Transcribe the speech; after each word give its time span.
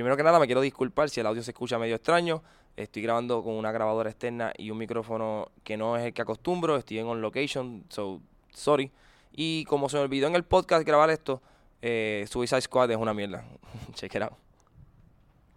primero 0.00 0.16
que 0.16 0.22
nada 0.22 0.38
me 0.38 0.46
quiero 0.46 0.62
disculpar 0.62 1.10
si 1.10 1.20
el 1.20 1.26
audio 1.26 1.42
se 1.42 1.50
escucha 1.50 1.78
medio 1.78 1.94
extraño. 1.94 2.42
Estoy 2.74 3.02
grabando 3.02 3.44
con 3.44 3.52
una 3.52 3.70
grabadora 3.70 4.08
externa 4.08 4.50
y 4.56 4.70
un 4.70 4.78
micrófono 4.78 5.50
que 5.62 5.76
no 5.76 5.94
es 5.98 6.06
el 6.06 6.14
que 6.14 6.22
acostumbro. 6.22 6.76
Estoy 6.76 7.00
en 7.00 7.06
on 7.06 7.20
location, 7.20 7.84
so 7.90 8.22
sorry. 8.50 8.90
Y 9.30 9.66
como 9.66 9.90
se 9.90 9.98
me 9.98 10.04
olvidó 10.04 10.26
en 10.28 10.36
el 10.36 10.44
podcast 10.44 10.86
grabar 10.86 11.10
esto, 11.10 11.42
eh, 11.82 12.24
Suicide 12.30 12.62
Squad 12.62 12.90
es 12.92 12.96
una 12.96 13.12
mierda. 13.12 13.44
Check 13.92 14.14
it 14.14 14.22
out. 14.22 14.32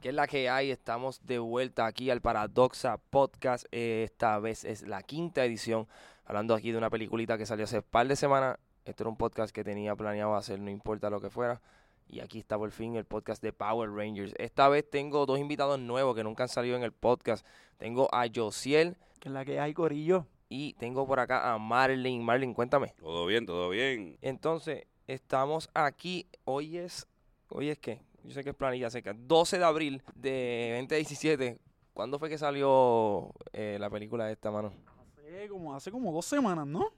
¿Qué 0.01 0.09
es 0.09 0.13
la 0.13 0.27
que 0.27 0.49
hay? 0.49 0.71
Estamos 0.71 1.25
de 1.25 1.39
vuelta 1.39 1.85
aquí 1.85 2.09
al 2.09 2.19
Paradoxa 2.19 2.97
Podcast. 2.97 3.65
Esta 3.71 4.39
vez 4.39 4.65
es 4.65 4.81
la 4.81 5.03
quinta 5.03 5.45
edición. 5.45 5.87
Hablando 6.25 6.53
aquí 6.53 6.73
de 6.73 6.77
una 6.77 6.89
peliculita 6.89 7.37
que 7.37 7.45
salió 7.45 7.63
hace 7.63 7.81
par 7.81 8.09
de 8.09 8.17
semanas. 8.17 8.57
Este 8.83 9.03
era 9.03 9.09
un 9.09 9.15
podcast 9.15 9.55
que 9.55 9.63
tenía 9.63 9.95
planeado 9.95 10.35
hacer, 10.35 10.59
no 10.59 10.69
importa 10.69 11.09
lo 11.09 11.21
que 11.21 11.29
fuera. 11.29 11.61
Y 12.07 12.19
aquí 12.19 12.39
está 12.39 12.57
por 12.57 12.71
fin 12.71 12.95
el 12.95 13.05
podcast 13.05 13.41
de 13.41 13.53
Power 13.53 13.89
Rangers. 13.89 14.33
Esta 14.37 14.69
vez 14.69 14.89
tengo 14.89 15.25
dos 15.25 15.39
invitados 15.39 15.79
nuevos 15.79 16.15
que 16.15 16.23
nunca 16.23 16.43
han 16.43 16.49
salido 16.49 16.75
en 16.75 16.83
el 16.83 16.91
podcast. 16.91 17.45
Tengo 17.77 18.07
a 18.13 18.25
Josiel. 18.33 18.97
Que 19.19 19.29
es 19.29 19.33
la 19.33 19.45
que 19.45 19.59
hay, 19.59 19.73
Corillo. 19.73 20.27
Y 20.49 20.73
tengo 20.73 21.07
por 21.07 21.19
acá 21.19 21.51
a 21.53 21.57
Marlin. 21.57 22.23
Marlin, 22.23 22.53
cuéntame. 22.53 22.93
Todo 22.99 23.25
bien, 23.25 23.45
todo 23.45 23.69
bien. 23.69 24.17
Entonces, 24.21 24.85
estamos 25.07 25.69
aquí. 25.73 26.27
Hoy 26.45 26.77
es. 26.77 27.07
¿Hoy 27.49 27.69
es 27.69 27.79
qué? 27.79 28.01
Yo 28.23 28.31
sé 28.31 28.43
que 28.43 28.51
es 28.51 28.55
planilla 28.55 28.89
seca. 28.89 29.13
12 29.13 29.57
de 29.57 29.65
abril 29.65 30.03
de 30.15 30.75
2017. 30.79 31.59
¿Cuándo 31.93 32.19
fue 32.19 32.29
que 32.29 32.37
salió 32.37 33.33
eh, 33.51 33.77
la 33.79 33.89
película 33.89 34.31
esta, 34.31 34.51
mano? 34.51 34.73
Hace 35.17 35.47
como, 35.47 35.75
hace 35.75 35.91
como 35.91 36.11
dos 36.11 36.25
semanas, 36.25 36.65
¿no? 36.65 36.91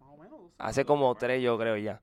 Más 0.00 0.10
o 0.10 0.16
menos. 0.16 0.40
Hace 0.58 0.84
como 0.84 1.14
tres, 1.14 1.42
yo 1.42 1.58
creo 1.58 1.76
ya. 1.76 2.00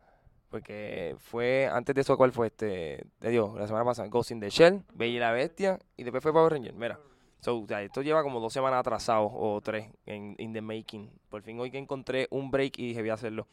Porque 0.54 1.16
fue, 1.18 1.68
antes 1.68 1.96
de 1.96 2.02
eso, 2.02 2.16
¿cuál 2.16 2.32
fue 2.32 2.46
este? 2.46 3.08
Te 3.18 3.30
digo, 3.30 3.56
la 3.58 3.66
semana 3.66 3.84
pasada, 3.84 4.08
Ghost 4.08 4.30
in 4.30 4.40
the 4.40 4.52
Shell, 4.52 4.84
Bella 4.94 5.16
y 5.16 5.20
la 5.20 5.32
Bestia, 5.32 5.80
y 5.98 6.04
después 6.04 6.22
fue 6.22 6.32
Power 6.32 6.54
Ranger. 6.54 6.76
Mira, 6.76 7.00
so, 7.40 7.66
esto 7.68 8.04
lleva 8.04 8.22
como 8.22 8.40
dos 8.40 8.54
semanas 8.54 8.82
atrasado, 8.82 9.32
o 9.34 9.60
tres, 9.62 9.90
en 10.06 10.36
in 10.38 10.54
the 10.54 10.62
making. 10.62 11.10
Por 11.30 11.42
fin 11.42 11.60
hoy 11.60 11.72
que 11.72 11.80
encontré 11.80 12.28
un 12.30 12.52
break 12.52 12.78
y 12.78 12.90
dije, 12.90 13.02
voy 13.02 13.10
a 13.10 13.16
hacerlo. 13.16 13.48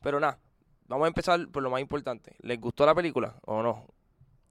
Pero 0.00 0.20
nada, 0.20 0.38
vamos 0.86 1.06
a 1.06 1.08
empezar 1.08 1.48
por 1.48 1.64
lo 1.64 1.70
más 1.70 1.80
importante. 1.80 2.36
¿Les 2.38 2.60
gustó 2.60 2.86
la 2.86 2.94
película 2.94 3.34
o 3.44 3.60
no? 3.60 3.88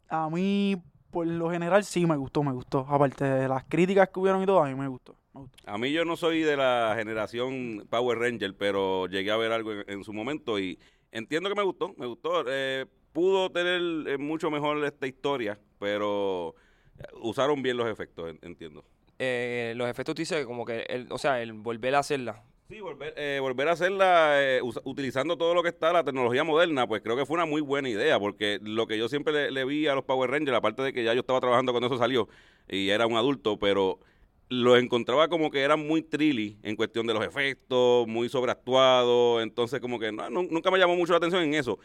A 0.10 0.30
mí, 0.30 0.76
por 1.12 1.26
lo 1.26 1.50
general, 1.50 1.86
sí 1.86 2.06
me 2.06 2.18
gustó, 2.18 2.44
me 2.44 2.52
gustó. 2.52 2.80
Aparte 2.90 3.24
de 3.24 3.48
las 3.48 3.64
críticas 3.64 4.10
que 4.10 4.20
hubieron 4.20 4.44
y 4.44 4.46
todo, 4.46 4.62
a 4.62 4.68
mí 4.68 4.76
me 4.76 4.90
gustó. 4.90 5.16
Me 5.34 5.40
gustó. 5.40 5.72
A 5.72 5.78
mí 5.78 5.94
yo 5.94 6.04
no 6.04 6.18
soy 6.18 6.42
de 6.42 6.58
la 6.58 6.94
generación 6.98 7.88
Power 7.90 8.18
Ranger, 8.18 8.54
pero 8.58 9.08
llegué 9.08 9.32
a 9.32 9.38
ver 9.38 9.54
algo 9.54 9.72
en, 9.72 9.86
en 9.88 10.04
su 10.04 10.12
momento 10.12 10.60
y 10.60 10.78
entiendo 11.12 11.50
que 11.50 11.56
me 11.56 11.64
gustó, 11.64 11.94
me 11.98 12.06
gustó. 12.06 12.44
Eh, 12.48 12.86
pudo 13.14 13.50
tener 13.52 14.08
eh, 14.08 14.18
mucho 14.18 14.50
mejor 14.52 14.84
esta 14.86 15.08
historia, 15.08 15.60
pero 15.80 16.56
usaron 17.22 17.62
bien 17.62 17.78
los 17.78 17.88
efectos, 17.88 18.30
en- 18.30 18.40
entiendo. 18.42 18.84
Eh, 19.20 19.74
los 19.78 19.88
efectos 19.90 20.16
tú 20.16 20.22
dices 20.22 20.46
como 20.46 20.66
que, 20.66 20.82
el, 20.90 21.08
o 21.10 21.18
sea, 21.18 21.42
el 21.42 21.54
volver 21.54 21.96
a 21.96 22.00
hacerla. 22.00 22.44
Sí, 22.68 22.80
volver, 22.82 23.14
eh, 23.16 23.38
volver 23.40 23.68
a 23.68 23.74
hacerla 23.74 24.42
eh, 24.42 24.60
utilizando 24.86 25.38
todo 25.38 25.54
lo 25.54 25.62
que 25.62 25.70
está, 25.70 25.94
la 25.94 26.04
tecnología 26.04 26.44
moderna, 26.44 26.88
pues 26.88 27.02
creo 27.04 27.16
que 27.16 27.26
fue 27.26 27.36
una 27.36 27.46
muy 27.46 27.62
buena 27.62 27.90
idea, 27.90 28.20
porque 28.20 28.58
lo 28.62 28.88
que 28.88 28.98
yo 28.98 29.08
siempre 29.08 29.32
le, 29.32 29.52
le 29.52 29.66
vi 29.66 29.88
a 29.88 29.94
los 29.94 30.04
Power 30.04 30.32
Rangers, 30.32 30.58
aparte 30.58 30.82
de 30.82 30.92
que 30.92 31.04
ya 31.04 31.14
yo 31.14 31.20
estaba 31.20 31.40
trabajando 31.40 31.72
cuando 31.74 31.88
eso 31.88 31.98
salió 32.00 32.28
y 32.68 32.90
era 32.90 33.06
un 33.06 33.18
adulto, 33.18 33.60
pero 33.60 34.00
los 34.50 34.78
encontraba 34.80 35.28
como 35.28 35.50
que 35.50 35.62
eran 35.62 35.86
muy 35.86 36.02
trilly 36.02 36.58
en 36.64 36.76
cuestión 36.76 37.08
de 37.08 37.14
los 37.14 37.26
efectos, 37.26 38.08
muy 38.08 38.30
sobreactuados, 38.30 39.42
entonces 39.44 39.80
como 39.80 40.00
que 40.00 40.12
no, 40.12 40.30
nu- 40.30 40.48
nunca 40.50 40.70
me 40.72 40.78
llamó 40.80 40.96
mucho 40.96 41.14
la 41.14 41.18
atención 41.18 41.42
en 41.44 41.54
eso. 41.56 41.80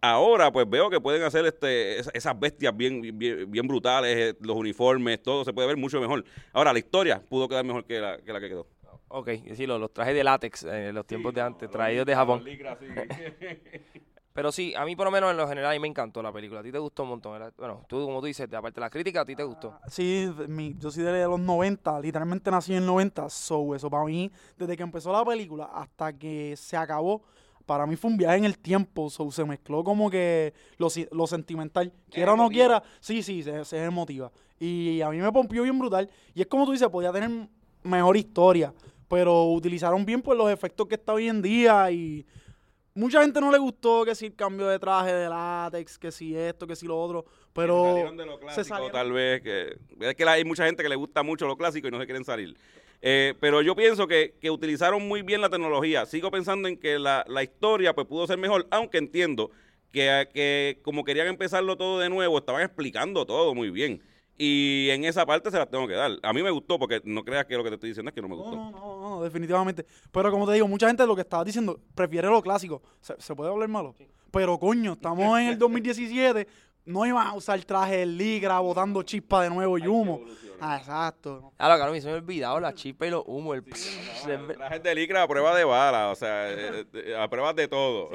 Ahora 0.00 0.52
pues 0.52 0.68
veo 0.68 0.88
que 0.90 1.00
pueden 1.00 1.22
hacer 1.22 1.44
este 1.46 1.98
es- 1.98 2.10
esas 2.14 2.38
bestias 2.38 2.76
bien, 2.76 3.00
bien, 3.18 3.50
bien 3.50 3.66
brutales, 3.66 4.16
eh, 4.16 4.36
los 4.40 4.56
uniformes, 4.56 5.22
todo 5.22 5.44
se 5.44 5.52
puede 5.52 5.68
ver 5.68 5.76
mucho 5.76 6.00
mejor. 6.00 6.24
Ahora 6.52 6.72
la 6.72 6.78
historia 6.78 7.22
pudo 7.28 7.48
quedar 7.48 7.64
mejor 7.64 7.84
que 7.84 7.98
la 8.00 8.18
que, 8.18 8.32
la 8.32 8.40
que 8.40 8.48
quedó. 8.48 8.66
Ok, 9.08 9.30
sí, 9.54 9.66
los, 9.66 9.78
los 9.80 9.92
trajes 9.92 10.14
de 10.14 10.24
látex 10.24 10.64
en 10.64 10.94
los 10.94 11.06
tiempos 11.06 11.32
de 11.32 11.40
antes, 11.40 11.70
traídos 11.70 12.06
de 12.06 12.14
Japón. 12.14 12.42
Pero 14.36 14.52
sí, 14.52 14.72
a 14.76 14.84
mí 14.84 14.94
por 14.94 15.06
lo 15.06 15.10
menos 15.10 15.30
en 15.30 15.36
lo 15.38 15.48
general 15.48 15.70
a 15.72 15.74
mí 15.74 15.80
me 15.80 15.88
encantó 15.88 16.22
la 16.22 16.30
película. 16.30 16.60
A 16.60 16.62
ti 16.62 16.70
te 16.70 16.78
gustó 16.78 17.02
un 17.04 17.08
montón. 17.08 17.32
¿verdad? 17.32 17.52
Bueno, 17.56 17.84
tú 17.88 18.04
como 18.04 18.20
tú 18.20 18.26
dices, 18.26 18.46
aparte 18.52 18.76
de 18.76 18.80
la 18.82 18.90
crítica, 18.90 19.22
a 19.22 19.24
ti 19.24 19.34
te 19.34 19.42
gustó. 19.42 19.74
Sí, 19.88 20.30
mi- 20.46 20.76
yo 20.78 20.90
soy 20.90 21.02
de 21.02 21.24
los 21.24 21.40
90, 21.40 21.98
literalmente 22.00 22.50
nací 22.50 22.72
en 22.72 22.78
el 22.82 22.86
90, 22.86 23.28
so 23.30 23.74
eso 23.74 23.90
para 23.90 24.04
mí, 24.04 24.30
desde 24.56 24.76
que 24.76 24.82
empezó 24.84 25.10
la 25.10 25.24
película 25.24 25.64
hasta 25.74 26.12
que 26.12 26.54
se 26.56 26.76
acabó, 26.76 27.22
para 27.64 27.86
mí 27.86 27.96
fue 27.96 28.10
un 28.10 28.16
viaje 28.16 28.36
en 28.36 28.44
el 28.44 28.58
tiempo, 28.58 29.10
so 29.10 29.28
se 29.32 29.44
mezcló 29.44 29.82
como 29.82 30.08
que 30.10 30.54
lo, 30.78 30.88
lo 31.10 31.26
sentimental, 31.26 31.92
quiera 32.10 32.34
o 32.34 32.36
no 32.36 32.48
quiera, 32.48 32.82
sí, 33.00 33.22
sí, 33.22 33.42
se, 33.42 33.64
se 33.64 33.82
emotiva. 33.82 34.30
Y 34.60 35.00
a 35.00 35.08
mí 35.10 35.16
me 35.16 35.32
pompió 35.32 35.62
bien 35.64 35.78
brutal, 35.78 36.08
y 36.34 36.42
es 36.42 36.46
como 36.46 36.64
tú 36.66 36.72
dices, 36.72 36.88
podía 36.88 37.10
tener 37.10 37.48
mejor 37.82 38.16
historia, 38.18 38.72
pero 39.08 39.44
utilizaron 39.46 40.04
bien 40.04 40.20
pues 40.22 40.36
los 40.38 40.50
efectos 40.50 40.86
que 40.86 40.94
está 40.96 41.12
hoy 41.14 41.28
en 41.28 41.40
día 41.42 41.90
y 41.90 42.24
mucha 42.96 43.22
gente 43.22 43.40
no 43.40 43.52
le 43.52 43.58
gustó 43.58 44.04
que 44.04 44.14
si 44.14 44.26
el 44.26 44.34
cambio 44.34 44.66
de 44.66 44.78
traje 44.78 45.12
de 45.14 45.28
látex, 45.28 45.98
que 45.98 46.10
si 46.10 46.36
esto, 46.36 46.66
que 46.66 46.74
si 46.74 46.86
lo 46.86 47.00
otro, 47.00 47.24
pero 47.52 47.84
salieron 47.84 48.16
de 48.16 48.26
lo 48.26 48.38
se 48.50 48.64
salieron- 48.64 48.92
tal 48.92 49.12
vez 49.12 49.40
que 49.42 49.76
es 50.00 50.14
que 50.16 50.24
hay 50.28 50.44
mucha 50.44 50.66
gente 50.66 50.82
que 50.82 50.88
le 50.88 50.96
gusta 50.96 51.22
mucho 51.22 51.46
lo 51.46 51.56
clásico 51.56 51.86
y 51.86 51.90
no 51.90 52.00
se 52.00 52.06
quieren 52.06 52.24
salir. 52.24 52.56
Eh, 53.02 53.34
pero 53.40 53.60
yo 53.62 53.76
pienso 53.76 54.06
que, 54.08 54.34
que 54.40 54.50
utilizaron 54.50 55.06
muy 55.06 55.22
bien 55.22 55.40
la 55.40 55.50
tecnología. 55.50 56.06
Sigo 56.06 56.30
pensando 56.30 56.66
en 56.66 56.76
que 56.78 56.98
la, 56.98 57.24
la 57.28 57.42
historia 57.42 57.94
pues 57.94 58.06
pudo 58.06 58.26
ser 58.26 58.38
mejor, 58.38 58.66
aunque 58.70 58.98
entiendo 58.98 59.50
que, 59.92 60.28
que 60.32 60.80
como 60.82 61.04
querían 61.04 61.26
empezarlo 61.28 61.76
todo 61.76 61.98
de 62.00 62.08
nuevo, 62.08 62.38
estaban 62.38 62.62
explicando 62.62 63.24
todo 63.26 63.54
muy 63.54 63.70
bien. 63.70 64.02
Y 64.38 64.88
en 64.90 65.04
esa 65.04 65.24
parte 65.24 65.50
se 65.50 65.56
las 65.58 65.70
tengo 65.70 65.86
que 65.88 65.94
dar. 65.94 66.12
A 66.22 66.32
mí 66.32 66.42
me 66.42 66.50
gustó, 66.50 66.78
porque 66.78 67.00
no 67.04 67.24
creas 67.24 67.46
que 67.46 67.56
lo 67.56 67.62
que 67.64 67.70
te 67.70 67.74
estoy 67.76 67.90
diciendo 67.90 68.10
es 68.10 68.14
que 68.14 68.20
no 68.20 68.28
me 68.28 68.34
gustó. 68.36 68.54
no, 68.56 68.70
no, 68.70 68.78
no, 68.78 68.95
definitivamente. 69.26 69.84
Pero 70.10 70.30
como 70.30 70.46
te 70.46 70.52
digo, 70.54 70.66
mucha 70.68 70.86
gente 70.86 71.06
lo 71.06 71.14
que 71.14 71.22
estaba 71.22 71.44
diciendo 71.44 71.78
prefiere 71.94 72.28
lo 72.28 72.40
clásico. 72.42 72.82
¿Se, 73.00 73.14
se 73.20 73.34
puede 73.34 73.50
hablar 73.50 73.68
malo? 73.68 73.94
Pero 74.30 74.58
coño, 74.58 74.92
estamos 74.94 75.38
en 75.40 75.48
el 75.48 75.58
2017, 75.58 76.46
no 76.86 77.04
iban 77.06 77.26
a 77.26 77.34
usar 77.34 77.62
traje 77.64 77.98
de 77.98 78.06
ligra 78.06 78.58
botando 78.60 79.02
chispa 79.02 79.42
de 79.42 79.50
nuevo 79.50 79.76
y 79.78 79.86
humo. 79.86 80.20
Ah, 80.60 80.78
exacto. 80.78 81.52
Ah, 81.58 81.68
lo 81.68 81.76
que 81.76 81.82
a 81.82 81.90
mí 81.92 82.00
se 82.00 82.06
me 82.06 82.14
ha 82.14 82.16
olvidado 82.16 82.58
la 82.60 82.72
chispa 82.74 83.06
y 83.06 83.10
los 83.10 83.22
humos. 83.26 83.56
El 83.56 83.64
Trajes 84.56 84.82
de 84.82 84.94
licra 84.94 85.22
a 85.22 85.28
prueba 85.28 85.54
de 85.54 85.64
bala, 85.64 86.10
o 86.10 86.14
sea, 86.14 86.50
eh, 86.50 86.84
eh, 86.94 87.16
a 87.18 87.28
prueba 87.28 87.52
de 87.52 87.68
todo. 87.68 88.10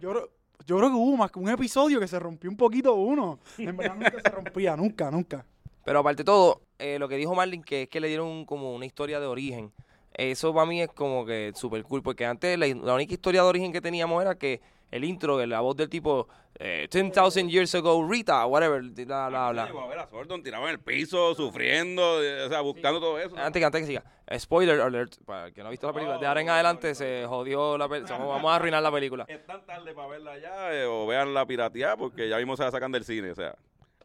Yo, 0.00 0.10
creo- 0.10 0.30
yo 0.66 0.76
creo 0.76 0.88
que 0.90 0.96
hubo 0.96 1.16
más 1.16 1.30
que 1.30 1.38
un 1.38 1.48
episodio 1.48 2.00
que 2.00 2.08
se 2.08 2.18
rompió 2.18 2.50
un 2.50 2.56
poquito 2.56 2.94
uno. 2.94 3.38
En 3.58 3.76
verdad 3.76 3.94
nunca 3.94 4.20
se 4.22 4.28
rompía, 4.30 4.76
nunca, 4.76 5.10
nunca. 5.10 5.46
Pero 5.84 6.00
aparte 6.00 6.22
de 6.22 6.24
todo, 6.24 6.62
eh, 6.78 6.98
lo 6.98 7.08
que 7.08 7.16
dijo 7.16 7.34
Marlin, 7.34 7.62
que 7.62 7.82
es 7.82 7.88
que 7.88 8.00
le 8.00 8.08
dieron 8.08 8.44
como 8.44 8.74
una 8.74 8.84
historia 8.84 9.20
de 9.20 9.26
origen. 9.26 9.72
Eso 10.18 10.52
para 10.52 10.66
mí 10.66 10.82
es 10.82 10.88
como 10.88 11.24
que 11.24 11.52
súper 11.54 11.82
cool, 11.84 12.02
porque 12.02 12.26
antes 12.26 12.58
la, 12.58 12.66
la 12.66 12.94
única 12.94 13.14
historia 13.14 13.42
de 13.42 13.48
origen 13.48 13.72
que 13.72 13.80
teníamos 13.80 14.20
era 14.20 14.34
que 14.36 14.60
el 14.90 15.04
intro, 15.04 15.36
de 15.36 15.46
la 15.46 15.60
voz 15.60 15.76
del 15.76 15.88
tipo 15.88 16.26
eh, 16.58 16.88
10,000 16.90 17.48
years 17.48 17.72
ago, 17.76 18.04
Rita, 18.08 18.44
whatever, 18.46 18.80
bla, 18.82 19.28
bla, 19.28 19.50
bla. 19.52 19.62
A 19.64 19.86
ver 19.86 19.98
a 20.00 20.08
Sordon 20.08 20.42
tirado 20.42 20.64
en 20.64 20.70
el 20.70 20.80
piso, 20.80 21.34
sufriendo, 21.36 22.20
eh, 22.22 22.42
o 22.44 22.48
sea, 22.48 22.62
buscando 22.62 22.98
todo 22.98 23.18
eso. 23.20 23.36
Antes 23.38 23.60
que, 23.60 23.64
antes 23.64 23.80
que 23.82 23.86
siga, 23.86 24.02
spoiler 24.38 24.80
alert, 24.80 25.14
para 25.24 25.46
el 25.48 25.52
que 25.52 25.60
no 25.60 25.68
ha 25.68 25.70
visto 25.70 25.86
la 25.86 25.92
película, 25.92 26.18
de 26.18 26.26
ahora 26.26 26.40
en 26.40 26.48
adelante 26.50 26.94
se 26.96 27.24
jodió 27.28 27.78
la 27.78 27.88
película, 27.88 28.18
vamos 28.18 28.50
a 28.50 28.56
arruinar 28.56 28.82
la 28.82 28.90
película. 28.90 29.24
Es 29.28 29.46
tan 29.46 29.64
tarde 29.66 29.94
para 29.94 30.08
verla 30.08 30.36
ya, 30.38 30.74
eh, 30.74 30.84
o 30.86 31.06
vean 31.06 31.32
la 31.32 31.46
pirateada, 31.46 31.96
porque 31.96 32.28
ya 32.28 32.38
mismo 32.38 32.56
se 32.56 32.64
la 32.64 32.70
sacan 32.72 32.90
del 32.90 33.04
cine, 33.04 33.30
o 33.30 33.34
sea. 33.36 33.54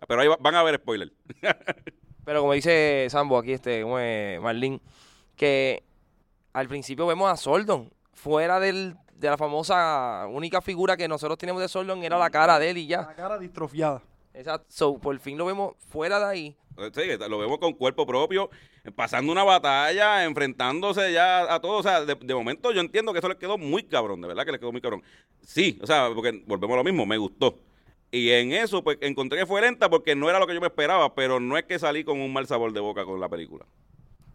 Pero 0.08 0.22
ahí 0.22 0.28
va- 0.28 0.38
van 0.40 0.54
a 0.54 0.62
ver 0.64 0.76
spoiler. 0.76 1.12
Pero 2.26 2.42
como 2.42 2.54
dice 2.54 3.08
Sambo 3.10 3.38
aquí, 3.38 3.54
este, 3.54 3.82
como 3.82 3.98
es 4.00 4.40
Marlin, 4.42 4.80
que 5.36 5.82
al 6.54 6.68
principio 6.68 7.06
vemos 7.08 7.32
a 7.32 7.36
Soldon, 7.36 7.92
fuera 8.14 8.60
del, 8.60 8.96
de 9.16 9.30
la 9.30 9.38
famosa 9.38 10.28
única 10.30 10.62
figura 10.62 10.96
que 10.96 11.08
nosotros 11.08 11.38
tenemos 11.38 11.62
de 11.62 11.68
Soldon 11.68 12.04
era 12.04 12.18
la 12.18 12.30
cara 12.30 12.60
de 12.60 12.70
él 12.70 12.78
y 12.78 12.88
ya. 12.88 13.02
La 13.02 13.16
cara 13.16 13.40
distrofiada. 13.40 14.02
Exacto. 14.34 14.66
So, 14.70 15.00
por 15.00 15.18
fin 15.20 15.38
lo 15.38 15.46
vemos 15.46 15.76
fuera 15.90 16.20
de 16.20 16.26
ahí. 16.26 16.58
Sí, 16.94 17.02
lo 17.30 17.38
vemos 17.38 17.60
con 17.60 17.74
cuerpo 17.74 18.06
propio, 18.08 18.50
pasando 18.96 19.32
una 19.32 19.44
batalla, 19.44 20.24
enfrentándose 20.26 21.14
ya 21.14 21.54
a 21.54 21.60
todo. 21.60 21.78
O 21.78 21.84
sea, 21.84 22.04
de, 22.04 22.16
de 22.16 22.34
momento 22.34 22.72
yo 22.72 22.82
entiendo 22.82 23.14
que 23.14 23.20
eso 23.20 23.30
le 23.30 23.38
quedó 23.38 23.58
muy 23.58 23.84
cabrón, 23.84 24.22
de 24.22 24.28
verdad 24.28 24.46
que 24.46 24.54
le 24.54 24.60
quedó 24.60 24.72
muy 24.72 24.82
cabrón. 24.82 25.04
Sí, 25.42 25.80
o 25.84 25.88
sea, 25.88 26.10
porque 26.14 26.44
volvemos 26.48 26.74
a 26.74 26.78
lo 26.78 26.84
mismo, 26.84 27.06
me 27.06 27.18
gustó. 27.18 27.60
Y 28.10 28.30
en 28.32 28.54
eso, 28.54 28.84
pues 28.84 28.98
encontré 29.02 29.40
que 29.40 29.46
fue 29.46 29.62
lenta 29.62 29.90
porque 29.90 30.16
no 30.16 30.30
era 30.30 30.40
lo 30.40 30.48
que 30.48 30.54
yo 30.54 30.62
me 30.62 30.68
esperaba, 30.68 31.14
pero 31.16 31.40
no 31.40 31.58
es 31.58 31.64
que 31.64 31.80
salí 31.80 32.04
con 32.04 32.20
un 32.20 32.32
mal 32.32 32.46
sabor 32.48 32.72
de 32.72 32.80
boca 32.80 33.06
con 33.06 33.20
la 33.20 33.30
película. 33.30 33.66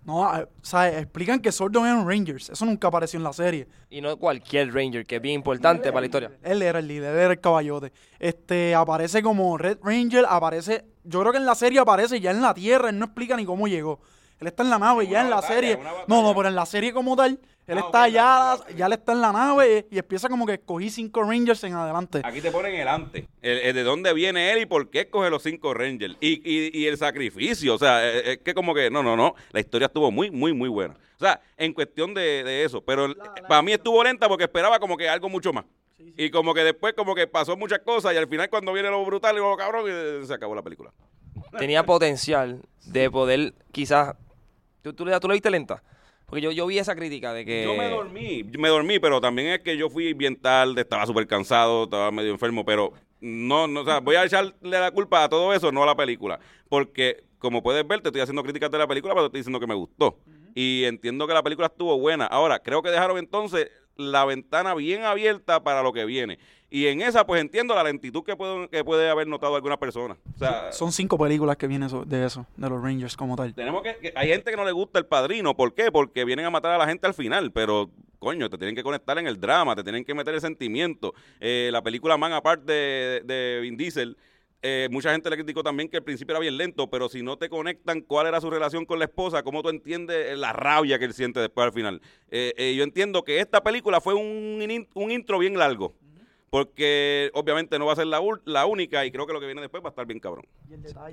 No, 0.08 0.34
eh, 0.34 0.48
¿sabes? 0.62 1.02
Explican 1.02 1.38
que 1.38 1.52
Sordon 1.52 1.84
era 1.84 1.94
un 1.94 2.08
Rangers. 2.08 2.48
Eso 2.48 2.64
nunca 2.64 2.88
apareció 2.88 3.18
en 3.18 3.24
la 3.24 3.32
serie. 3.34 3.68
Y 3.90 4.00
no 4.00 4.16
cualquier 4.16 4.72
Ranger, 4.72 5.04
que 5.04 5.16
es 5.16 5.20
bien 5.20 5.34
importante 5.34 5.90
para 5.90 6.00
la 6.00 6.06
historia. 6.06 6.30
Él 6.42 6.62
era 6.62 6.78
el 6.78 6.88
líder, 6.88 7.12
él 7.12 7.20
era 7.20 7.32
el 7.34 7.40
caballote. 7.40 7.92
Este, 8.18 8.74
aparece 8.74 9.22
como 9.22 9.58
Red 9.58 9.80
Ranger, 9.82 10.24
aparece, 10.26 10.86
yo 11.04 11.20
creo 11.20 11.32
que 11.32 11.36
en 11.36 11.44
la 11.44 11.54
serie 11.54 11.80
aparece 11.80 12.20
ya 12.20 12.30
en 12.30 12.40
la 12.40 12.54
Tierra, 12.54 12.88
él 12.88 12.98
no 12.98 13.04
explica 13.04 13.36
ni 13.36 13.44
cómo 13.44 13.68
llegó. 13.68 14.00
Él 14.40 14.46
está 14.46 14.62
en 14.62 14.70
la 14.70 14.78
nave 14.78 15.04
ya 15.06 15.10
Una 15.18 15.20
en 15.22 15.30
la 15.30 15.36
batalla, 15.36 15.54
serie. 15.54 15.78
No, 16.06 16.22
no, 16.22 16.34
pero 16.34 16.48
en 16.48 16.54
la 16.54 16.66
serie 16.66 16.92
como 16.92 17.16
tal, 17.16 17.40
él 17.66 17.78
Ah, 17.78 17.82
está 17.84 18.02
ok, 18.04 18.08
ya, 18.08 18.24
la 18.24 18.56
serie, 18.58 18.72
la 18.72 18.78
ya 18.78 18.86
él 18.86 18.92
está 18.92 19.12
en 19.12 19.20
la 19.20 19.32
nave 19.32 19.86
y 19.90 19.98
empieza 19.98 20.28
como 20.28 20.46
que 20.46 20.54
escogí 20.54 20.90
cinco 20.90 21.22
Rangers 21.22 21.62
en 21.64 21.74
adelante. 21.74 22.22
Aquí 22.24 22.40
te 22.40 22.50
ponen 22.50 22.74
el 22.74 22.88
antes, 22.88 23.26
el, 23.42 23.58
el 23.58 23.74
de 23.74 23.82
dónde 23.82 24.12
viene 24.14 24.52
él 24.52 24.62
y 24.62 24.66
por 24.66 24.88
qué 24.90 25.00
escoge 25.00 25.28
los 25.28 25.42
cinco 25.42 25.74
Rangers. 25.74 26.16
Y, 26.20 26.40
y, 26.48 26.70
y 26.78 26.86
el 26.86 26.96
sacrificio, 26.96 27.74
o 27.74 27.78
sea, 27.78 28.08
es, 28.08 28.26
es 28.26 28.38
que 28.38 28.54
como 28.54 28.74
que, 28.74 28.90
no, 28.90 29.02
no, 29.02 29.16
no, 29.16 29.34
la 29.50 29.60
historia 29.60 29.86
estuvo 29.86 30.10
muy, 30.10 30.30
muy, 30.30 30.52
muy 30.52 30.68
buena. 30.68 30.94
O 30.94 31.18
sea, 31.18 31.40
en 31.56 31.72
cuestión 31.72 32.14
de, 32.14 32.44
de 32.44 32.64
eso, 32.64 32.80
pero 32.80 33.12
para 33.48 33.60
mí 33.60 33.72
estuvo 33.72 34.02
lenta 34.04 34.28
porque 34.28 34.44
esperaba 34.44 34.78
como 34.78 34.96
que 34.96 35.08
algo 35.08 35.28
mucho 35.28 35.52
más. 35.52 35.64
Y 36.16 36.30
como 36.30 36.54
que 36.54 36.62
después 36.62 36.94
como 36.94 37.14
que 37.14 37.26
pasó 37.26 37.56
muchas 37.56 37.80
cosas 37.80 38.14
y 38.14 38.16
al 38.16 38.28
final 38.28 38.48
cuando 38.48 38.72
viene 38.72 38.88
lo 38.88 39.04
brutal 39.04 39.34
y 39.34 39.40
lo 39.40 39.56
cabrón, 39.56 39.84
y 40.22 40.26
se 40.26 40.32
acabó 40.32 40.54
la 40.54 40.62
película. 40.62 40.92
tenía 41.58 41.84
potencial 41.84 42.62
de 42.86 43.10
poder 43.10 43.52
quizás... 43.72 44.14
¿Tú, 44.88 44.94
tú, 44.94 45.06
le- 45.06 45.20
tú 45.20 45.28
lo 45.28 45.34
viste 45.34 45.50
lenta? 45.50 45.82
Porque 46.26 46.42
yo, 46.42 46.50
yo 46.52 46.66
vi 46.66 46.78
esa 46.78 46.94
crítica 46.94 47.32
de 47.32 47.44
que... 47.44 47.64
Yo 47.64 47.74
me 47.74 47.88
dormí, 47.88 48.44
me 48.58 48.68
dormí, 48.68 48.98
pero 48.98 49.20
también 49.20 49.48
es 49.48 49.60
que 49.60 49.76
yo 49.76 49.88
fui 49.88 50.12
bien 50.12 50.36
tarde, 50.36 50.82
estaba 50.82 51.06
súper 51.06 51.26
cansado, 51.26 51.84
estaba 51.84 52.10
medio 52.10 52.30
enfermo, 52.32 52.64
pero 52.64 52.92
no, 53.20 53.66
no, 53.66 53.80
o 53.80 53.84
sea, 53.84 54.00
voy 54.00 54.16
a 54.16 54.24
echarle 54.24 54.52
la 54.62 54.90
culpa 54.90 55.24
a 55.24 55.28
todo 55.28 55.54
eso, 55.54 55.72
no 55.72 55.82
a 55.82 55.86
la 55.86 55.96
película. 55.96 56.38
Porque, 56.68 57.24
como 57.38 57.62
puedes 57.62 57.86
ver, 57.86 58.00
te 58.02 58.08
estoy 58.08 58.20
haciendo 58.20 58.42
críticas 58.42 58.70
de 58.70 58.76
la 58.78 58.86
película, 58.86 59.14
pero 59.14 59.24
te 59.24 59.26
estoy 59.28 59.40
diciendo 59.40 59.60
que 59.60 59.66
me 59.66 59.74
gustó. 59.74 60.18
Y 60.54 60.84
entiendo 60.84 61.26
que 61.26 61.32
la 61.34 61.42
película 61.42 61.68
estuvo 61.68 61.98
buena. 61.98 62.26
Ahora, 62.26 62.58
creo 62.58 62.82
que 62.82 62.90
dejaron 62.90 63.16
entonces 63.16 63.70
la 63.96 64.24
ventana 64.24 64.74
bien 64.74 65.04
abierta 65.04 65.62
para 65.64 65.82
lo 65.82 65.92
que 65.92 66.04
viene. 66.04 66.38
Y 66.70 66.86
en 66.86 67.00
esa, 67.00 67.26
pues 67.26 67.40
entiendo 67.40 67.74
la 67.74 67.82
lentitud 67.82 68.22
que, 68.24 68.36
puedo, 68.36 68.68
que 68.68 68.84
puede 68.84 69.08
haber 69.08 69.26
notado 69.26 69.56
alguna 69.56 69.78
persona. 69.78 70.18
O 70.34 70.38
sea, 70.38 70.70
Son 70.70 70.92
cinco 70.92 71.16
películas 71.16 71.56
que 71.56 71.66
vienen 71.66 71.88
de 72.06 72.26
eso, 72.26 72.46
de 72.56 72.68
los 72.68 72.82
Rangers 72.82 73.16
como 73.16 73.36
tal. 73.36 73.54
tenemos 73.54 73.82
que, 73.82 73.96
que- 73.96 74.12
hay 74.14 74.28
gente 74.28 74.50
que 74.50 74.56
no 74.56 74.64
le 74.66 74.72
gusta 74.72 74.98
el 74.98 75.06
padrino, 75.06 75.56
¿por 75.56 75.72
qué? 75.72 75.90
Porque 75.90 76.24
vienen 76.26 76.44
a 76.44 76.50
matar 76.50 76.72
a 76.72 76.78
la 76.78 76.86
gente 76.86 77.06
al 77.06 77.14
final, 77.14 77.52
pero 77.52 77.90
coño, 78.18 78.50
te 78.50 78.58
tienen 78.58 78.74
que 78.74 78.82
conectar 78.82 79.16
en 79.18 79.26
el 79.26 79.40
drama, 79.40 79.74
te 79.76 79.82
tienen 79.82 80.04
que 80.04 80.12
meter 80.12 80.34
el 80.34 80.40
sentimiento. 80.42 81.14
Eh, 81.40 81.70
la 81.72 81.82
película 81.82 82.18
Man 82.18 82.32
aparte 82.34 82.70
de, 82.72 83.20
de 83.24 83.60
Vin 83.62 83.76
Diesel, 83.78 84.18
eh, 84.60 84.88
mucha 84.90 85.12
gente 85.12 85.30
le 85.30 85.36
criticó 85.36 85.62
también 85.62 85.88
que 85.88 85.96
al 85.98 86.02
principio 86.02 86.32
era 86.32 86.40
bien 86.40 86.56
lento, 86.58 86.90
pero 86.90 87.08
si 87.08 87.22
no 87.22 87.38
te 87.38 87.48
conectan 87.48 88.00
cuál 88.02 88.26
era 88.26 88.40
su 88.42 88.50
relación 88.50 88.84
con 88.84 88.98
la 88.98 89.04
esposa, 89.06 89.42
cómo 89.42 89.62
tú 89.62 89.68
entiendes 89.70 90.36
la 90.36 90.52
rabia 90.52 90.98
que 90.98 91.04
él 91.06 91.14
siente 91.14 91.38
después 91.40 91.64
al 91.64 91.72
final. 91.72 92.02
Eh, 92.30 92.52
eh, 92.58 92.74
yo 92.76 92.82
entiendo 92.84 93.22
que 93.22 93.38
esta 93.40 93.62
película 93.62 94.00
fue 94.02 94.14
un, 94.14 94.86
un 94.94 95.10
intro 95.12 95.38
bien 95.38 95.56
largo. 95.56 95.94
Porque 96.50 97.30
obviamente 97.34 97.78
no 97.78 97.86
va 97.86 97.92
a 97.92 97.96
ser 97.96 98.06
la, 98.06 98.20
ul- 98.20 98.40
la 98.46 98.64
única 98.66 99.04
y 99.04 99.10
creo 99.10 99.26
que 99.26 99.32
lo 99.34 99.40
que 99.40 99.46
viene 99.46 99.60
después 99.60 99.82
va 99.82 99.88
a 99.88 99.90
estar 99.90 100.06
bien 100.06 100.18
cabrón. 100.18 100.46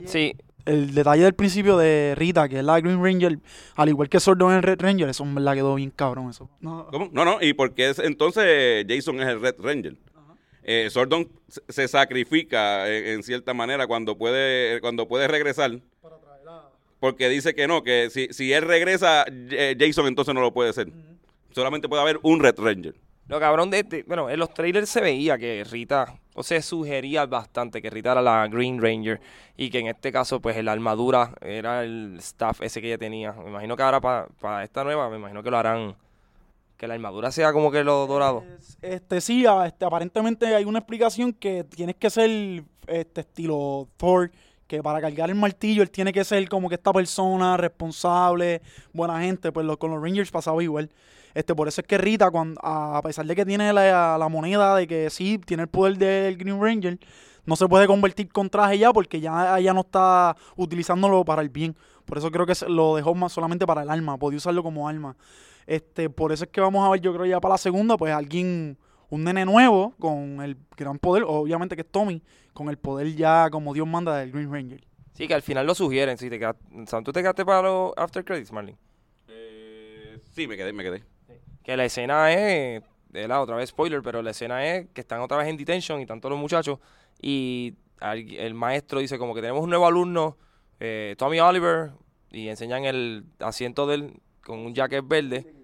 Sí, 0.07 0.33
El 0.65 0.95
detalle 0.95 1.23
del 1.23 1.33
principio 1.33 1.77
de 1.77 2.13
Rita, 2.15 2.47
que 2.47 2.59
es 2.59 2.63
la 2.63 2.79
Green 2.79 3.03
Ranger, 3.03 3.39
al 3.75 3.89
igual 3.89 4.07
que 4.07 4.19
Sordon 4.21 4.53
en 4.53 4.63
Red 4.63 4.79
Ranger, 4.81 5.09
eso 5.09 5.23
en 5.23 5.35
verdad 5.35 5.53
quedó 5.55 5.75
bien 5.75 5.91
cabrón 5.91 6.29
eso. 6.29 6.49
No, 6.61 6.87
¿Cómo? 6.89 7.09
No, 7.11 7.25
no, 7.25 7.37
y 7.41 7.53
porque 7.53 7.89
es, 7.89 7.99
entonces 7.99 8.85
Jason 8.87 9.19
es 9.21 9.27
el 9.27 9.41
Red 9.41 9.55
Ranger. 9.59 9.95
Eh, 10.67 10.87
Sordon 10.89 11.29
se- 11.67 11.87
sacrifica 11.87 12.89
en, 12.91 13.05
en 13.05 13.23
cierta 13.23 13.53
manera 13.53 13.85
cuando 13.87 14.17
puede 14.17 14.79
cuando 14.81 15.07
puede 15.07 15.27
regresar. 15.27 15.71
Porque 16.99 17.29
dice 17.29 17.53
que 17.53 17.67
no, 17.67 17.83
que 17.83 18.09
si, 18.09 18.29
si 18.31 18.51
él 18.53 18.63
regresa, 18.63 19.25
eh, 19.29 19.75
Jason 19.79 20.07
entonces 20.07 20.33
no 20.33 20.41
lo 20.41 20.53
puede 20.53 20.73
ser. 20.73 20.87
Solamente 21.51 21.87
puede 21.87 22.01
haber 22.01 22.19
un 22.23 22.39
Red 22.39 22.55
Ranger. 22.57 22.95
Lo 23.27 23.39
cabrón 23.39 23.71
de 23.71 23.79
este, 23.79 24.03
bueno, 24.03 24.29
en 24.29 24.37
los 24.39 24.53
trailers 24.53 24.87
se 24.89 25.01
veía 25.01 25.37
que 25.37 25.63
Rita, 25.69 26.13
o 26.35 26.43
se 26.43 26.61
sugería 26.61 27.25
bastante 27.25 27.81
que 27.81 27.89
Rita 27.89 28.11
era 28.11 28.21
la 28.21 28.47
Green 28.47 28.79
Ranger 28.79 29.19
y 29.57 29.69
que 29.71 29.79
en 29.79 29.87
este 29.87 30.11
caso 30.11 30.39
pues 30.39 30.63
la 30.63 30.73
armadura 30.73 31.33
era 31.41 31.83
el 31.83 32.17
staff 32.19 32.61
ese 32.61 32.81
que 32.81 32.87
ella 32.87 32.97
tenía. 32.99 33.31
Me 33.33 33.49
imagino 33.49 33.75
que 33.75 33.81
ahora 33.83 33.99
para 33.99 34.63
esta 34.63 34.83
nueva, 34.83 35.09
me 35.09 35.17
imagino 35.17 35.41
que 35.41 35.49
lo 35.49 35.57
harán, 35.57 35.95
que 36.77 36.87
la 36.87 36.93
armadura 36.93 37.31
sea 37.31 37.51
como 37.51 37.71
que 37.71 37.83
lo 37.83 38.05
dorado. 38.05 38.43
Es- 38.59 38.77
Este 38.81 39.21
sí, 39.21 39.43
este, 39.65 39.85
aparentemente 39.85 40.53
hay 40.53 40.65
una 40.65 40.79
explicación 40.79 41.33
que 41.33 41.63
tienes 41.63 41.95
que 41.95 42.11
ser 42.11 42.63
este 42.85 43.21
estilo 43.21 43.87
Thor, 43.97 44.29
que 44.67 44.81
para 44.81 45.01
cargar 45.01 45.29
el 45.29 45.35
martillo 45.35 45.83
él 45.83 45.91
tiene 45.91 46.11
que 46.11 46.23
ser 46.23 46.47
como 46.49 46.69
que 46.69 46.75
esta 46.75 46.91
persona 46.91 47.57
responsable, 47.57 48.61
buena 48.93 49.21
gente, 49.21 49.51
pues 49.51 49.65
con 49.77 49.91
los 49.91 50.01
Rangers 50.01 50.31
pasaba 50.31 50.61
igual. 50.63 50.89
Este, 51.35 51.53
por 51.53 51.67
eso 51.67 51.81
es 51.81 51.87
que 51.87 51.97
Rita, 51.97 52.31
cuando, 52.31 52.59
a 52.63 53.01
pesar 53.03 53.25
de 53.25 53.35
que 53.35 53.45
tiene 53.45 53.73
la, 53.73 54.27
moneda 54.31 54.75
de 54.75 54.87
que 54.87 55.09
sí, 55.09 55.37
tiene 55.37 55.63
el 55.63 55.69
poder 55.69 55.97
del 55.97 56.37
Green 56.37 56.61
Ranger, 56.61 56.97
no 57.45 57.55
se 57.57 57.67
puede 57.67 57.87
convertir 57.87 58.31
con 58.31 58.49
traje 58.49 58.79
ya 58.79 58.93
porque 58.93 59.19
ya 59.19 59.59
ella 59.59 59.73
no 59.73 59.81
está 59.81 60.35
utilizándolo 60.55 61.25
para 61.25 61.41
el 61.41 61.49
bien. 61.49 61.75
Por 62.05 62.17
eso 62.17 62.31
creo 62.31 62.45
que 62.45 62.53
lo 62.69 62.95
dejó 62.95 63.13
más 63.15 63.33
solamente 63.33 63.67
para 63.67 63.83
el 63.83 63.89
alma, 63.89 64.17
podía 64.17 64.37
usarlo 64.37 64.63
como 64.63 64.87
alma. 64.87 65.17
Este, 65.67 66.09
por 66.09 66.31
eso 66.31 66.45
es 66.45 66.49
que 66.51 66.61
vamos 66.61 66.87
a 66.87 66.89
ver, 66.91 67.01
yo 67.01 67.13
creo 67.13 67.25
ya 67.25 67.41
para 67.41 67.55
la 67.55 67.57
segunda, 67.57 67.97
pues 67.97 68.13
alguien, 68.13 68.77
un 69.09 69.23
nene 69.23 69.45
nuevo 69.45 69.93
con 69.99 70.41
el 70.41 70.57
gran 70.77 70.97
poder, 70.99 71.23
obviamente 71.27 71.75
que 71.75 71.81
es 71.83 71.91
Tommy, 71.91 72.21
con 72.53 72.69
el 72.69 72.77
poder 72.77 73.13
ya 73.15 73.49
como 73.51 73.73
Dios 73.73 73.87
manda 73.87 74.17
del 74.17 74.31
Green 74.31 74.51
Ranger. 74.51 74.83
Sí, 75.13 75.27
que 75.27 75.33
al 75.33 75.41
final 75.41 75.65
lo 75.65 75.73
sugieren. 75.75 76.17
Si 76.17 76.29
te 76.29 76.37
quedas, 76.39 76.55
¿Tú 77.03 77.11
te 77.13 77.21
quedaste 77.21 77.45
para 77.45 77.61
los 77.61 77.93
after 77.95 78.23
credits, 78.25 78.51
Marlene? 78.51 78.77
Eh, 79.29 80.19
sí, 80.31 80.47
me 80.47 80.57
quedé, 80.57 80.73
me 80.73 80.83
quedé. 80.83 81.03
Que 81.63 81.75
la 81.77 81.85
escena 81.85 82.31
es, 82.33 82.83
de 83.09 83.27
la 83.27 83.41
otra 83.41 83.55
vez 83.55 83.69
spoiler, 83.69 84.01
pero 84.01 84.21
la 84.21 84.31
escena 84.31 84.65
es 84.65 84.87
que 84.93 85.01
están 85.01 85.21
otra 85.21 85.37
vez 85.37 85.47
en 85.47 85.57
detention 85.57 86.01
y 86.01 86.05
tanto 86.05 86.29
los 86.29 86.37
muchachos 86.37 86.79
y 87.21 87.73
al- 88.01 88.29
el 88.35 88.53
maestro 88.53 88.99
dice 88.99 89.17
como 89.17 89.33
que 89.33 89.41
tenemos 89.41 89.63
un 89.63 89.69
nuevo 89.69 89.87
alumno, 89.87 90.37
eh, 90.79 91.15
Tommy 91.17 91.39
Oliver, 91.39 91.91
y 92.31 92.49
enseñan 92.49 92.83
el 92.85 93.23
asiento 93.39 93.87
de 93.87 93.95
él 93.95 94.13
con 94.43 94.59
un 94.59 94.75
jacket 94.75 95.07
verde 95.07 95.54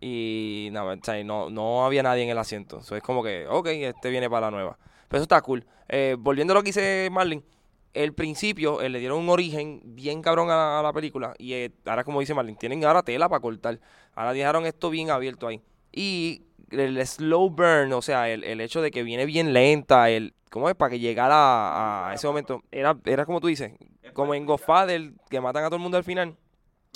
y 0.00 0.68
nada, 0.72 0.94
o 0.94 1.04
sea, 1.04 1.22
no, 1.24 1.50
no 1.50 1.84
había 1.84 2.02
nadie 2.02 2.22
en 2.22 2.30
el 2.30 2.38
asiento. 2.38 2.78
Eso 2.80 2.96
es 2.96 3.02
como 3.02 3.22
que, 3.22 3.46
ok, 3.48 3.66
este 3.68 4.10
viene 4.10 4.30
para 4.30 4.46
la 4.46 4.50
nueva. 4.50 4.78
Pero 5.08 5.18
eso 5.18 5.24
está 5.24 5.40
cool. 5.42 5.66
Eh, 5.88 6.16
volviendo 6.18 6.52
a 6.52 6.54
lo 6.54 6.62
que 6.62 6.68
dice 6.68 7.08
Marlin, 7.10 7.44
el 7.92 8.14
principio 8.14 8.80
eh, 8.80 8.88
le 8.88 8.98
dieron 9.00 9.18
un 9.18 9.28
origen 9.28 9.80
bien 9.84 10.22
cabrón 10.22 10.48
a, 10.50 10.80
la 10.82 10.92
película 10.92 11.34
y 11.38 11.54
eh, 11.54 11.72
ahora 11.84 12.04
como 12.04 12.20
dice 12.20 12.32
Marlin, 12.32 12.56
tienen 12.56 12.84
ahora 12.84 13.02
tela 13.02 13.28
para 13.28 13.40
cortar. 13.40 13.80
Ahora 14.14 14.32
dejaron 14.32 14.66
esto 14.66 14.90
bien 14.90 15.10
abierto 15.10 15.48
ahí. 15.48 15.60
Y 15.92 16.42
el 16.70 17.04
slow 17.06 17.50
burn, 17.50 17.92
o 17.92 18.02
sea, 18.02 18.30
el, 18.30 18.44
el 18.44 18.60
hecho 18.60 18.80
de 18.80 18.90
que 18.90 19.02
viene 19.02 19.26
bien 19.26 19.52
lenta, 19.52 20.08
el 20.08 20.34
¿cómo 20.50 20.68
es? 20.68 20.74
Para 20.74 20.90
que 20.90 20.98
llegara 20.98 21.34
a, 21.34 22.10
a 22.10 22.14
ese 22.14 22.26
momento, 22.26 22.62
era, 22.70 22.98
era 23.04 23.24
como 23.24 23.40
tú 23.40 23.46
dices, 23.46 23.72
como 24.12 24.34
en 24.34 24.44
Godfather, 24.44 25.12
que 25.28 25.40
matan 25.40 25.64
a 25.64 25.68
todo 25.68 25.76
el 25.76 25.82
mundo 25.82 25.96
al 25.96 26.04
final. 26.04 26.36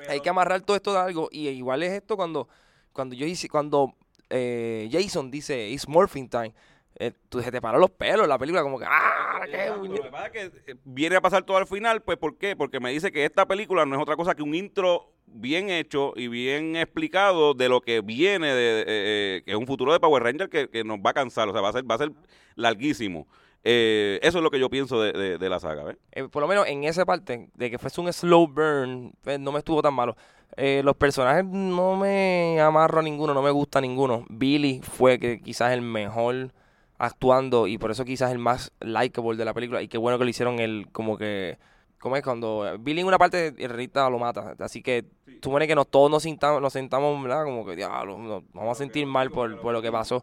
Hay 0.08 0.20
que 0.20 0.28
amarrar 0.28 0.60
todo 0.62 0.76
esto 0.76 0.92
de 0.92 0.98
algo. 0.98 1.28
Y 1.30 1.48
igual 1.48 1.82
es 1.82 1.92
esto 1.92 2.16
cuando, 2.16 2.48
cuando 2.94 3.14
yo 3.14 3.26
hice, 3.26 3.50
cuando 3.50 3.92
eh, 4.30 4.88
Jason 4.90 5.30
dice, 5.30 5.68
it's 5.68 5.86
morphing 5.86 6.28
time. 6.30 6.54
eh, 6.98 7.12
tú 7.28 7.42
se 7.42 7.50
te 7.50 7.60
paran 7.60 7.80
los 7.80 7.90
pelos 7.90 8.26
la 8.28 8.38
película, 8.38 8.62
como 8.62 8.78
que, 8.78 8.86
¡ah! 8.88 9.40
qué 9.44 9.50
Exacto, 9.56 9.80
puñe-". 9.82 9.96
Lo 9.98 10.02
que 10.04 10.10
pasa 10.10 10.26
es 10.28 10.32
que 10.32 10.70
eh, 10.72 10.76
viene 10.84 11.16
a 11.16 11.20
pasar 11.20 11.42
todo 11.44 11.56
al 11.58 11.66
final, 11.66 12.00
pues 12.02 12.16
¿por 12.18 12.38
qué? 12.38 12.54
Porque 12.56 12.78
me 12.80 12.90
dice 12.92 13.10
que 13.12 13.24
esta 13.24 13.46
película 13.46 13.84
no 13.84 13.96
es 13.96 14.00
otra 14.02 14.16
cosa 14.16 14.34
que 14.34 14.42
un 14.44 14.54
intro 14.54 15.10
bien 15.26 15.70
hecho 15.70 16.12
y 16.14 16.28
bien 16.28 16.76
explicado 16.76 17.52
de 17.54 17.68
lo 17.68 17.80
que 17.80 18.00
viene, 18.00 18.46
de, 18.54 18.80
eh, 18.80 18.84
eh, 18.86 19.42
que 19.44 19.50
es 19.50 19.56
un 19.56 19.66
futuro 19.66 19.92
de 19.92 19.98
Power 20.00 20.22
Ranger 20.22 20.48
que, 20.48 20.68
que 20.70 20.84
nos 20.84 20.98
va 20.98 21.10
a 21.10 21.14
cansar, 21.14 21.48
o 21.48 21.52
sea, 21.52 21.60
va 21.60 21.70
a 21.70 21.72
ser, 21.72 21.90
va 21.90 21.96
a 21.96 21.98
ser 21.98 22.12
larguísimo. 22.54 23.26
Eh, 23.66 24.20
eso 24.22 24.38
es 24.38 24.44
lo 24.44 24.50
que 24.50 24.60
yo 24.60 24.68
pienso 24.68 25.00
de, 25.00 25.12
de- 25.12 25.38
de 25.38 25.48
la 25.48 25.58
saga, 25.58 25.84
¿ves? 25.84 25.96
eh, 26.12 26.28
por 26.28 26.42
lo 26.42 26.46
menos 26.48 26.66
en 26.68 26.84
esa 26.84 27.04
parte, 27.06 27.48
de 27.54 27.70
que 27.70 27.78
fuese 27.78 28.00
un 28.00 28.12
slow 28.12 28.46
burn, 28.46 29.12
pues, 29.22 29.40
no 29.40 29.52
me 29.52 29.58
estuvo 29.58 29.80
tan 29.82 29.94
malo. 29.94 30.16
Eh, 30.56 30.82
los 30.84 30.96
personajes 30.96 31.44
no 31.44 31.96
me 31.96 32.60
amarro 32.60 33.00
a 33.00 33.02
ninguno, 33.02 33.34
no 33.34 33.42
me 33.42 33.50
gusta 33.50 33.80
ninguno. 33.80 34.24
Billy 34.28 34.80
fue 34.82 35.18
que 35.18 35.40
quizás 35.40 35.72
el 35.72 35.82
mejor 35.82 36.52
actuando 36.98 37.66
y 37.66 37.78
por 37.78 37.90
eso 37.90 38.04
quizás 38.04 38.30
el 38.30 38.38
más 38.38 38.72
likable 38.80 39.36
de 39.36 39.44
la 39.44 39.54
película. 39.54 39.82
Y 39.82 39.88
qué 39.88 39.98
bueno 39.98 40.18
que 40.18 40.24
lo 40.24 40.30
hicieron 40.30 40.60
el 40.60 40.88
como 40.92 41.16
que... 41.16 41.58
¿Cómo 41.98 42.16
es? 42.16 42.22
Cuando 42.22 42.76
Billy 42.80 43.00
en 43.00 43.06
una 43.06 43.16
parte 43.16 43.54
Rita 43.66 44.10
lo 44.10 44.18
mata. 44.18 44.54
Así 44.58 44.82
que 44.82 45.06
supone 45.42 45.66
que 45.66 45.74
nos, 45.74 45.88
todos 45.88 46.10
nos 46.10 46.22
sintamos, 46.22 46.60
nos 46.60 46.72
sentamos, 46.72 47.22
¿verdad? 47.22 47.44
Como 47.44 47.64
que, 47.64 47.76
diablo, 47.76 48.18
nos 48.18 48.42
vamos 48.52 48.72
a 48.72 48.78
sentir 48.78 49.06
mal 49.06 49.30
por, 49.30 49.58
por 49.60 49.72
lo 49.72 49.80
que 49.80 49.90
pasó. 49.90 50.22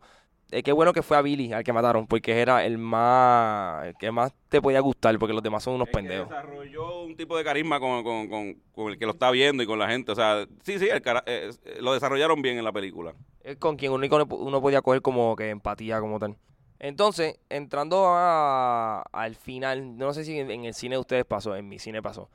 Eh, 0.54 0.64
qué 0.64 0.74
bueno 0.74 0.92
que 0.92 1.02
fue 1.02 1.16
a 1.16 1.22
Billy 1.22 1.54
al 1.54 1.64
que 1.64 1.72
mataron, 1.72 2.08
porque 2.08 2.42
era 2.42 2.66
el 2.66 2.78
más, 2.78 3.86
el 3.86 3.96
que 3.96 4.12
más 4.12 4.34
te 4.50 4.62
podía 4.62 4.82
gustar, 4.82 5.18
porque 5.18 5.34
los 5.34 5.42
demás 5.42 5.64
son 5.64 5.76
unos 5.76 5.88
Es 5.88 5.92
que 5.94 5.98
pendejos. 5.98 6.30
desarrolló 6.30 7.04
un 7.04 7.16
tipo 7.16 7.38
de 7.38 7.44
carisma 7.46 7.80
con, 7.80 8.04
con- 8.04 8.28
con- 8.28 8.58
con 8.74 8.92
el 8.92 9.00
que 9.00 9.06
lo 9.06 9.14
está 9.14 9.32
viendo 9.32 9.64
y 9.64 9.66
con 9.66 9.80
la 9.80 9.88
gente. 9.88 10.12
O 10.12 10.16
sea, 10.16 10.46
sí, 10.64 10.78
sí, 10.78 10.90
el 10.90 11.02
cara- 11.02 11.24
eh, 11.26 11.52
eh, 11.64 11.78
lo 11.82 11.94
desarrollaron 11.94 12.42
bien 12.42 12.58
en 12.58 12.66
la 12.66 12.74
película. 12.74 13.14
Es 13.44 13.56
con 13.58 13.78
quien 13.78 13.94
uno, 13.94 14.06
uno 14.30 14.62
podía 14.62 14.82
coger 14.82 15.02
como 15.02 15.38
que 15.38 15.50
empatía 15.50 16.02
como 16.02 16.20
tal. 16.20 16.36
Entonces, 16.80 17.40
entrando 17.50 18.08
a- 18.10 19.04
al 19.14 19.36
final, 19.36 19.98
no 19.98 20.14
sé 20.14 20.26
si 20.26 20.38
en, 20.38 20.52
en 20.52 20.66
el 20.66 20.74
cine 20.74 20.96
de 20.96 21.00
ustedes 21.00 21.24
pasó, 21.26 21.56
en 21.56 21.70
mi 21.70 21.80
cine 21.80 22.02
pasó. 22.02 22.30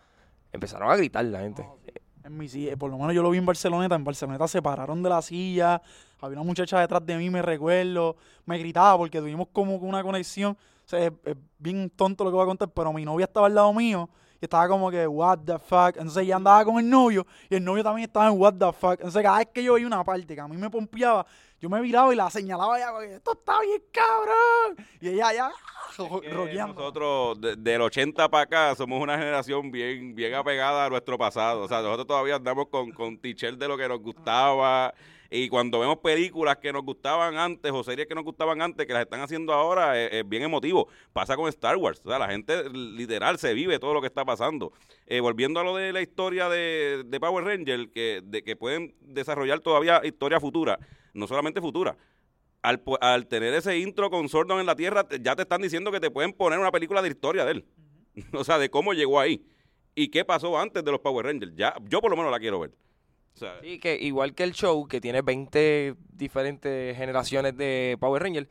Empezaron 0.52 0.90
a 0.90 0.96
gritar 0.96 1.24
la 1.26 1.40
gente. 1.40 1.66
En 2.24 2.38
mi, 2.38 2.48
sí, 2.48 2.70
por 2.78 2.90
lo 2.90 2.96
menos 2.96 3.14
yo 3.14 3.22
lo 3.22 3.28
vi 3.30 3.38
en 3.38 3.46
Barceloneta. 3.46 3.94
En 3.94 4.04
Barceloneta 4.04 4.48
se 4.48 4.62
pararon 4.62 5.02
de 5.02 5.10
la 5.10 5.20
silla. 5.20 5.82
Había 6.20 6.38
una 6.38 6.46
muchacha 6.46 6.80
detrás 6.80 7.04
de 7.04 7.16
mí, 7.16 7.28
me 7.30 7.42
recuerdo. 7.42 8.16
Me 8.44 8.58
gritaba 8.58 8.96
porque 8.96 9.18
tuvimos 9.20 9.48
como 9.52 9.76
una 9.76 10.02
conexión. 10.02 10.52
O 10.84 10.88
sea, 10.88 11.00
es, 11.04 11.12
es 11.24 11.36
bien 11.58 11.90
tonto 11.90 12.24
lo 12.24 12.30
que 12.30 12.34
voy 12.36 12.44
a 12.44 12.46
contar, 12.46 12.68
pero 12.68 12.92
mi 12.92 13.04
novia 13.04 13.24
estaba 13.24 13.46
al 13.46 13.54
lado 13.54 13.72
mío 13.72 14.08
y 14.40 14.44
estaba 14.44 14.68
como 14.68 14.90
que, 14.90 15.06
what 15.06 15.38
the 15.44 15.58
fuck. 15.58 15.96
Entonces 15.96 16.22
ella 16.22 16.36
andaba 16.36 16.64
con 16.64 16.78
el 16.78 16.88
novio 16.88 17.26
y 17.50 17.56
el 17.56 17.64
novio 17.64 17.82
también 17.82 18.06
estaba 18.08 18.28
en 18.28 18.40
what 18.40 18.54
the 18.54 18.72
fuck. 18.72 18.92
Entonces 18.92 19.22
cada 19.22 19.38
vez 19.38 19.48
que 19.52 19.62
yo 19.64 19.74
veía 19.74 19.86
una 19.86 20.04
parte 20.04 20.34
que 20.34 20.40
a 20.40 20.46
mí 20.48 20.56
me 20.56 20.70
pompeaba, 20.70 21.26
yo 21.60 21.68
me 21.68 21.80
viraba 21.80 22.12
y 22.12 22.16
la 22.16 22.30
señalaba 22.30 22.78
ya, 22.78 22.90
esto 23.14 23.32
está 23.32 23.60
bien 23.62 23.82
cabrón. 23.90 24.86
Y 25.00 25.08
ella 25.08 25.32
ya, 25.32 25.50
ro- 25.98 26.20
Que 26.20 26.30
rockeando. 26.30 26.74
Nosotros, 26.74 27.40
de- 27.40 27.56
del 27.56 27.80
80 27.82 28.28
para 28.28 28.42
acá, 28.44 28.74
somos 28.76 29.02
una 29.02 29.18
generación 29.18 29.70
bien, 29.70 30.14
bien 30.14 30.34
apegada 30.34 30.86
a 30.86 30.88
nuestro 30.90 31.18
pasado. 31.18 31.62
O 31.62 31.68
sea, 31.68 31.80
nosotros 31.82 32.06
todavía 32.06 32.36
andamos 32.36 32.68
con, 32.68 32.92
con 32.92 33.18
t-shirt 33.18 33.58
de 33.58 33.68
lo 33.68 33.76
que 33.76 33.88
nos 33.88 34.00
gustaba. 34.00 34.94
Y 35.30 35.48
cuando 35.48 35.80
vemos 35.80 35.98
películas 35.98 36.56
que 36.58 36.72
nos 36.72 36.82
gustaban 36.82 37.36
antes 37.36 37.72
o 37.72 37.82
series 37.82 38.06
que 38.06 38.14
nos 38.14 38.24
gustaban 38.24 38.62
antes, 38.62 38.86
que 38.86 38.92
las 38.92 39.02
están 39.02 39.20
haciendo 39.20 39.52
ahora, 39.52 40.00
es, 40.00 40.12
es 40.12 40.28
bien 40.28 40.42
emotivo. 40.42 40.88
Pasa 41.12 41.36
con 41.36 41.48
Star 41.48 41.76
Wars. 41.76 42.00
O 42.04 42.08
sea, 42.08 42.18
la 42.18 42.28
gente 42.28 42.68
literal 42.70 43.38
se 43.38 43.54
vive 43.54 43.78
todo 43.78 43.94
lo 43.94 44.00
que 44.00 44.06
está 44.06 44.24
pasando. 44.24 44.72
Eh, 45.06 45.20
volviendo 45.20 45.60
a 45.60 45.64
lo 45.64 45.76
de 45.76 45.92
la 45.92 46.02
historia 46.02 46.48
de, 46.48 47.04
de 47.06 47.20
Power 47.20 47.44
Ranger, 47.44 47.90
que, 47.90 48.22
de 48.24 48.42
que 48.42 48.56
pueden 48.56 48.94
desarrollar 49.00 49.60
todavía 49.60 50.00
historia 50.04 50.40
futura, 50.40 50.78
no 51.14 51.26
solamente 51.26 51.60
futura. 51.60 51.96
Al, 52.62 52.82
al 53.00 53.26
tener 53.28 53.54
ese 53.54 53.78
intro 53.78 54.10
con 54.10 54.28
Sordon 54.28 54.58
en 54.60 54.66
la 54.66 54.74
Tierra, 54.74 55.06
ya 55.20 55.36
te 55.36 55.42
están 55.42 55.62
diciendo 55.62 55.92
que 55.92 56.00
te 56.00 56.10
pueden 56.10 56.32
poner 56.32 56.58
una 56.58 56.72
película 56.72 57.02
de 57.02 57.08
historia 57.08 57.44
de 57.44 57.52
él. 57.52 57.64
o 58.32 58.44
sea, 58.44 58.58
de 58.58 58.70
cómo 58.70 58.92
llegó 58.92 59.20
ahí. 59.20 59.44
Y 59.94 60.08
qué 60.08 60.24
pasó 60.24 60.58
antes 60.58 60.84
de 60.84 60.90
los 60.90 61.00
Power 61.00 61.26
Rangers. 61.26 61.54
Ya, 61.54 61.74
yo 61.88 62.00
por 62.00 62.10
lo 62.10 62.16
menos 62.16 62.30
la 62.30 62.38
quiero 62.38 62.60
ver. 62.60 62.72
Sí, 63.62 63.78
que 63.78 63.96
igual 64.00 64.34
que 64.34 64.44
el 64.44 64.52
show, 64.52 64.86
que 64.88 65.00
tiene 65.00 65.22
20 65.22 65.94
diferentes 66.12 66.96
generaciones 66.96 67.56
de 67.56 67.96
Power 68.00 68.22
Rangers, 68.22 68.48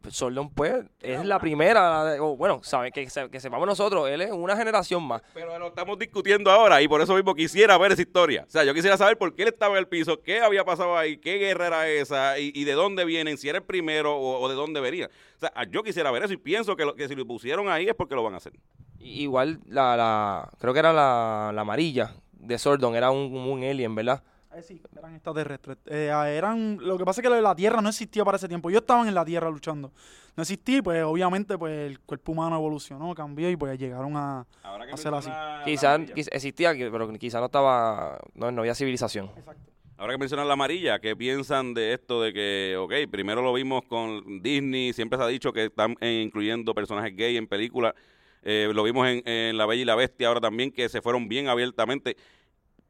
pues 0.00 0.14
Sordon, 0.14 0.50
pues, 0.50 0.84
es 1.00 1.24
la 1.24 1.40
primera, 1.40 2.22
o 2.22 2.36
bueno, 2.36 2.60
saben 2.62 2.92
que, 2.92 3.08
que 3.30 3.40
sepamos 3.40 3.66
nosotros, 3.66 4.08
él 4.08 4.20
es 4.20 4.30
una 4.30 4.56
generación 4.56 5.02
más. 5.02 5.20
Pero 5.34 5.58
lo 5.58 5.68
estamos 5.68 5.98
discutiendo 5.98 6.50
ahora 6.50 6.80
y 6.80 6.86
por 6.86 7.00
eso 7.00 7.14
mismo 7.16 7.34
quisiera 7.34 7.76
ver 7.78 7.90
esa 7.92 8.02
historia. 8.02 8.44
O 8.46 8.50
sea, 8.50 8.62
yo 8.62 8.72
quisiera 8.72 8.96
saber 8.96 9.18
por 9.18 9.34
qué 9.34 9.42
él 9.42 9.48
estaba 9.48 9.72
en 9.74 9.78
el 9.78 9.88
piso, 9.88 10.22
qué 10.22 10.40
había 10.42 10.64
pasado 10.64 10.96
ahí, 10.96 11.16
qué 11.16 11.38
guerra 11.38 11.66
era 11.66 11.88
esa 11.88 12.38
y, 12.38 12.52
y 12.54 12.64
de 12.64 12.72
dónde 12.74 13.04
vienen, 13.04 13.36
si 13.38 13.48
era 13.48 13.58
el 13.58 13.64
primero 13.64 14.16
o, 14.16 14.40
o 14.40 14.48
de 14.48 14.54
dónde 14.54 14.80
venía. 14.80 15.06
O 15.36 15.40
sea, 15.40 15.50
yo 15.70 15.82
quisiera 15.82 16.10
ver 16.12 16.22
eso 16.22 16.34
y 16.34 16.36
pienso 16.36 16.76
que, 16.76 16.84
lo- 16.84 16.94
que 16.94 17.08
si 17.08 17.16
lo 17.16 17.26
pusieron 17.26 17.68
ahí 17.68 17.88
es 17.88 17.94
porque 17.94 18.14
lo 18.14 18.22
van 18.22 18.34
a 18.34 18.36
hacer. 18.36 18.52
Igual 19.00 19.60
la, 19.66 19.96
la 19.96 20.50
creo 20.60 20.72
que 20.72 20.78
era 20.80 20.92
la, 20.92 21.50
la 21.54 21.62
amarilla 21.62 22.14
de 22.46 22.58
Sordon, 22.58 22.94
era 22.94 23.10
un, 23.10 23.34
un 23.34 23.62
alien, 23.62 23.94
¿verdad? 23.94 24.22
Eh, 24.54 24.62
sí, 24.62 24.80
eran 24.96 25.14
extraterrestres. 25.14 25.76
Eh, 25.86 26.10
eran, 26.34 26.78
lo 26.80 26.96
que 26.96 27.04
pasa 27.04 27.20
es 27.20 27.22
que 27.22 27.28
lo 27.28 27.36
de 27.36 27.42
la 27.42 27.54
Tierra 27.54 27.82
no 27.82 27.90
existía 27.90 28.24
para 28.24 28.36
ese 28.36 28.48
tiempo. 28.48 28.70
Ellos 28.70 28.80
estaban 28.80 29.06
en 29.06 29.14
la 29.14 29.24
Tierra 29.24 29.50
luchando. 29.50 29.92
No 30.34 30.42
existía 30.42 30.82
pues 30.82 31.02
obviamente 31.02 31.58
pues 31.58 31.90
el 31.90 32.00
cuerpo 32.00 32.32
humano 32.32 32.56
evolucionó, 32.56 33.14
cambió 33.14 33.50
y 33.50 33.56
pues 33.56 33.78
llegaron 33.78 34.16
a... 34.16 34.46
Que 34.86 34.92
Hacer 34.92 35.12
así. 35.12 35.30
Quizás 35.64 36.00
existía, 36.16 36.72
pero 36.72 37.12
quizás 37.14 37.40
no 37.40 37.46
estaba, 37.46 38.18
no, 38.34 38.50
no 38.50 38.62
había 38.62 38.74
civilización. 38.74 39.30
Exacto. 39.36 39.72
Ahora 39.98 40.12
que 40.12 40.18
mencionan 40.18 40.46
la 40.46 40.52
amarilla, 40.52 40.98
¿qué 40.98 41.16
piensan 41.16 41.72
de 41.72 41.94
esto 41.94 42.20
de 42.20 42.34
que, 42.34 42.76
ok, 42.78 43.10
primero 43.10 43.40
lo 43.40 43.52
vimos 43.54 43.82
con 43.88 44.42
Disney, 44.42 44.92
siempre 44.92 45.18
se 45.18 45.24
ha 45.24 45.26
dicho 45.26 45.52
que 45.54 45.64
están 45.64 45.96
eh, 46.00 46.22
incluyendo 46.22 46.74
personajes 46.74 47.16
gay 47.16 47.38
en 47.38 47.46
películas, 47.46 47.94
eh, 48.42 48.70
lo 48.74 48.82
vimos 48.82 49.08
en, 49.08 49.26
en 49.26 49.56
La 49.56 49.64
Bella 49.64 49.82
y 49.82 49.84
la 49.86 49.94
Bestia 49.94 50.28
ahora 50.28 50.40
también, 50.40 50.70
que 50.70 50.88
se 50.90 51.00
fueron 51.00 51.28
bien 51.28 51.48
abiertamente. 51.48 52.16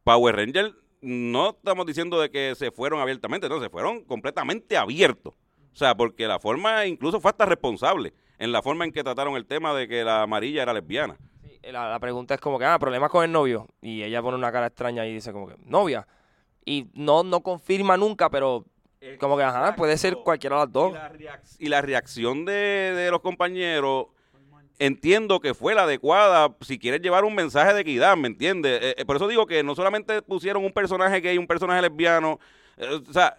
Power 0.06 0.36
Ranger, 0.36 0.72
no 1.00 1.50
estamos 1.50 1.84
diciendo 1.84 2.20
de 2.20 2.30
que 2.30 2.54
se 2.54 2.70
fueron 2.70 3.00
abiertamente, 3.00 3.48
no, 3.48 3.60
se 3.60 3.68
fueron 3.68 4.04
completamente 4.04 4.76
abiertos. 4.76 5.34
O 5.72 5.76
sea, 5.76 5.96
porque 5.96 6.28
la 6.28 6.38
forma, 6.38 6.86
incluso 6.86 7.20
fue 7.20 7.32
hasta 7.32 7.44
responsable 7.44 8.14
en 8.38 8.52
la 8.52 8.62
forma 8.62 8.84
en 8.84 8.92
que 8.92 9.02
trataron 9.02 9.34
el 9.34 9.46
tema 9.46 9.74
de 9.74 9.88
que 9.88 10.04
la 10.04 10.22
amarilla 10.22 10.62
era 10.62 10.72
lesbiana. 10.72 11.16
Sí, 11.42 11.58
La, 11.72 11.90
la 11.90 11.98
pregunta 11.98 12.34
es 12.34 12.40
como 12.40 12.56
que, 12.56 12.64
ah, 12.64 12.78
problemas 12.78 13.10
con 13.10 13.24
el 13.24 13.32
novio. 13.32 13.66
Y 13.82 14.04
ella 14.04 14.22
pone 14.22 14.36
una 14.36 14.52
cara 14.52 14.68
extraña 14.68 15.04
y 15.06 15.12
dice 15.12 15.32
como 15.32 15.48
que, 15.48 15.56
novia. 15.64 16.06
Y 16.64 16.86
no, 16.94 17.24
no 17.24 17.40
confirma 17.40 17.96
nunca, 17.96 18.30
pero 18.30 18.64
como 19.18 19.36
que, 19.36 19.42
ajá, 19.42 19.74
puede 19.74 19.98
ser 19.98 20.18
cualquiera 20.18 20.54
de 20.56 20.60
las 20.62 20.68
Y 20.68 20.72
dos. 20.72 20.92
la, 20.92 21.12
reac- 21.12 21.56
y 21.58 21.68
la 21.68 21.82
reacción 21.82 22.44
de, 22.44 22.52
de 22.52 23.10
los 23.10 23.22
compañeros 23.22 24.06
entiendo 24.78 25.40
que 25.40 25.54
fue 25.54 25.74
la 25.74 25.84
adecuada 25.84 26.54
si 26.60 26.78
quieres 26.78 27.00
llevar 27.00 27.24
un 27.24 27.34
mensaje 27.34 27.74
de 27.74 27.80
equidad, 27.80 28.16
¿me 28.16 28.28
entiendes? 28.28 28.80
Eh, 28.82 28.94
eh, 28.98 29.04
por 29.04 29.16
eso 29.16 29.28
digo 29.28 29.46
que 29.46 29.62
no 29.62 29.74
solamente 29.74 30.22
pusieron 30.22 30.64
un 30.64 30.72
personaje 30.72 31.20
gay, 31.20 31.38
un 31.38 31.46
personaje 31.46 31.82
lesbiano, 31.82 32.38
eh, 32.76 33.00
o 33.08 33.12
sea, 33.12 33.38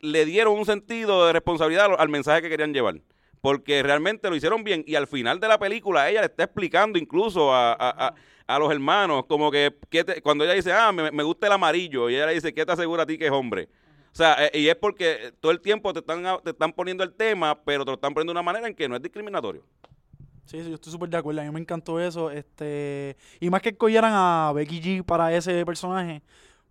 le 0.00 0.24
dieron 0.24 0.58
un 0.58 0.66
sentido 0.66 1.26
de 1.26 1.32
responsabilidad 1.32 1.88
al, 1.98 2.08
mensaje 2.08 2.42
que 2.42 2.48
querían 2.48 2.72
llevar. 2.74 3.00
Porque 3.40 3.82
realmente 3.82 4.28
lo 4.28 4.36
hicieron 4.36 4.64
bien 4.64 4.82
y 4.86 4.94
al 4.96 5.06
final 5.06 5.38
de 5.40 5.48
la 5.48 5.58
película 5.58 6.08
ella 6.10 6.20
le 6.20 6.26
está 6.26 6.44
explicando 6.44 6.98
incluso 6.98 7.54
a, 7.54 7.72
a- 7.72 8.14
a- 8.46 8.58
los 8.58 8.70
hermanos 8.72 9.24
como 9.26 9.50
que, 9.50 9.74
¿qué 9.90 10.04
te- 10.04 10.22
cuando 10.22 10.44
ella 10.44 10.54
dice, 10.54 10.72
ah, 10.72 10.92
me, 10.92 11.10
me 11.10 11.22
gusta 11.22 11.46
el 11.46 11.52
amarillo, 11.52 12.08
y 12.10 12.14
ella 12.16 12.26
le 12.26 12.34
dice, 12.34 12.52
¿qué 12.54 12.64
te 12.66 12.72
asegura 12.72 13.02
a 13.04 13.06
ti 13.06 13.18
que 13.18 13.26
es 13.26 13.32
hombre? 13.32 13.68
O 14.12 14.16
sea, 14.16 14.50
y 14.54 14.68
es 14.68 14.76
porque 14.76 15.34
todo 15.40 15.52
el 15.52 15.60
tiempo 15.60 15.92
te 15.92 15.98
están, 16.00 16.24
te 16.42 16.50
están 16.50 16.72
poniendo 16.72 17.04
el 17.04 17.12
tema, 17.12 17.62
pero 17.64 17.84
te 17.84 17.90
lo 17.90 17.96
están 17.96 18.14
poniendo 18.14 18.32
de 18.32 18.36
una 18.36 18.42
manera 18.42 18.66
en 18.66 18.74
que 18.74 18.88
no 18.88 18.96
es 18.96 19.02
discriminatorio. 19.02 19.62
Sí, 20.46 20.62
sí, 20.62 20.68
yo 20.68 20.74
estoy 20.76 20.92
súper 20.92 21.08
de 21.10 21.16
acuerdo. 21.18 21.40
A 21.40 21.44
mí 21.44 21.50
me 21.50 21.60
encantó 21.60 22.00
eso. 22.00 22.30
Este, 22.30 23.16
y 23.40 23.50
más 23.50 23.60
que 23.62 23.70
escogieran 23.70 24.12
a 24.14 24.52
Becky 24.54 24.80
G 24.80 25.04
para 25.04 25.34
ese 25.34 25.64
personaje. 25.66 26.22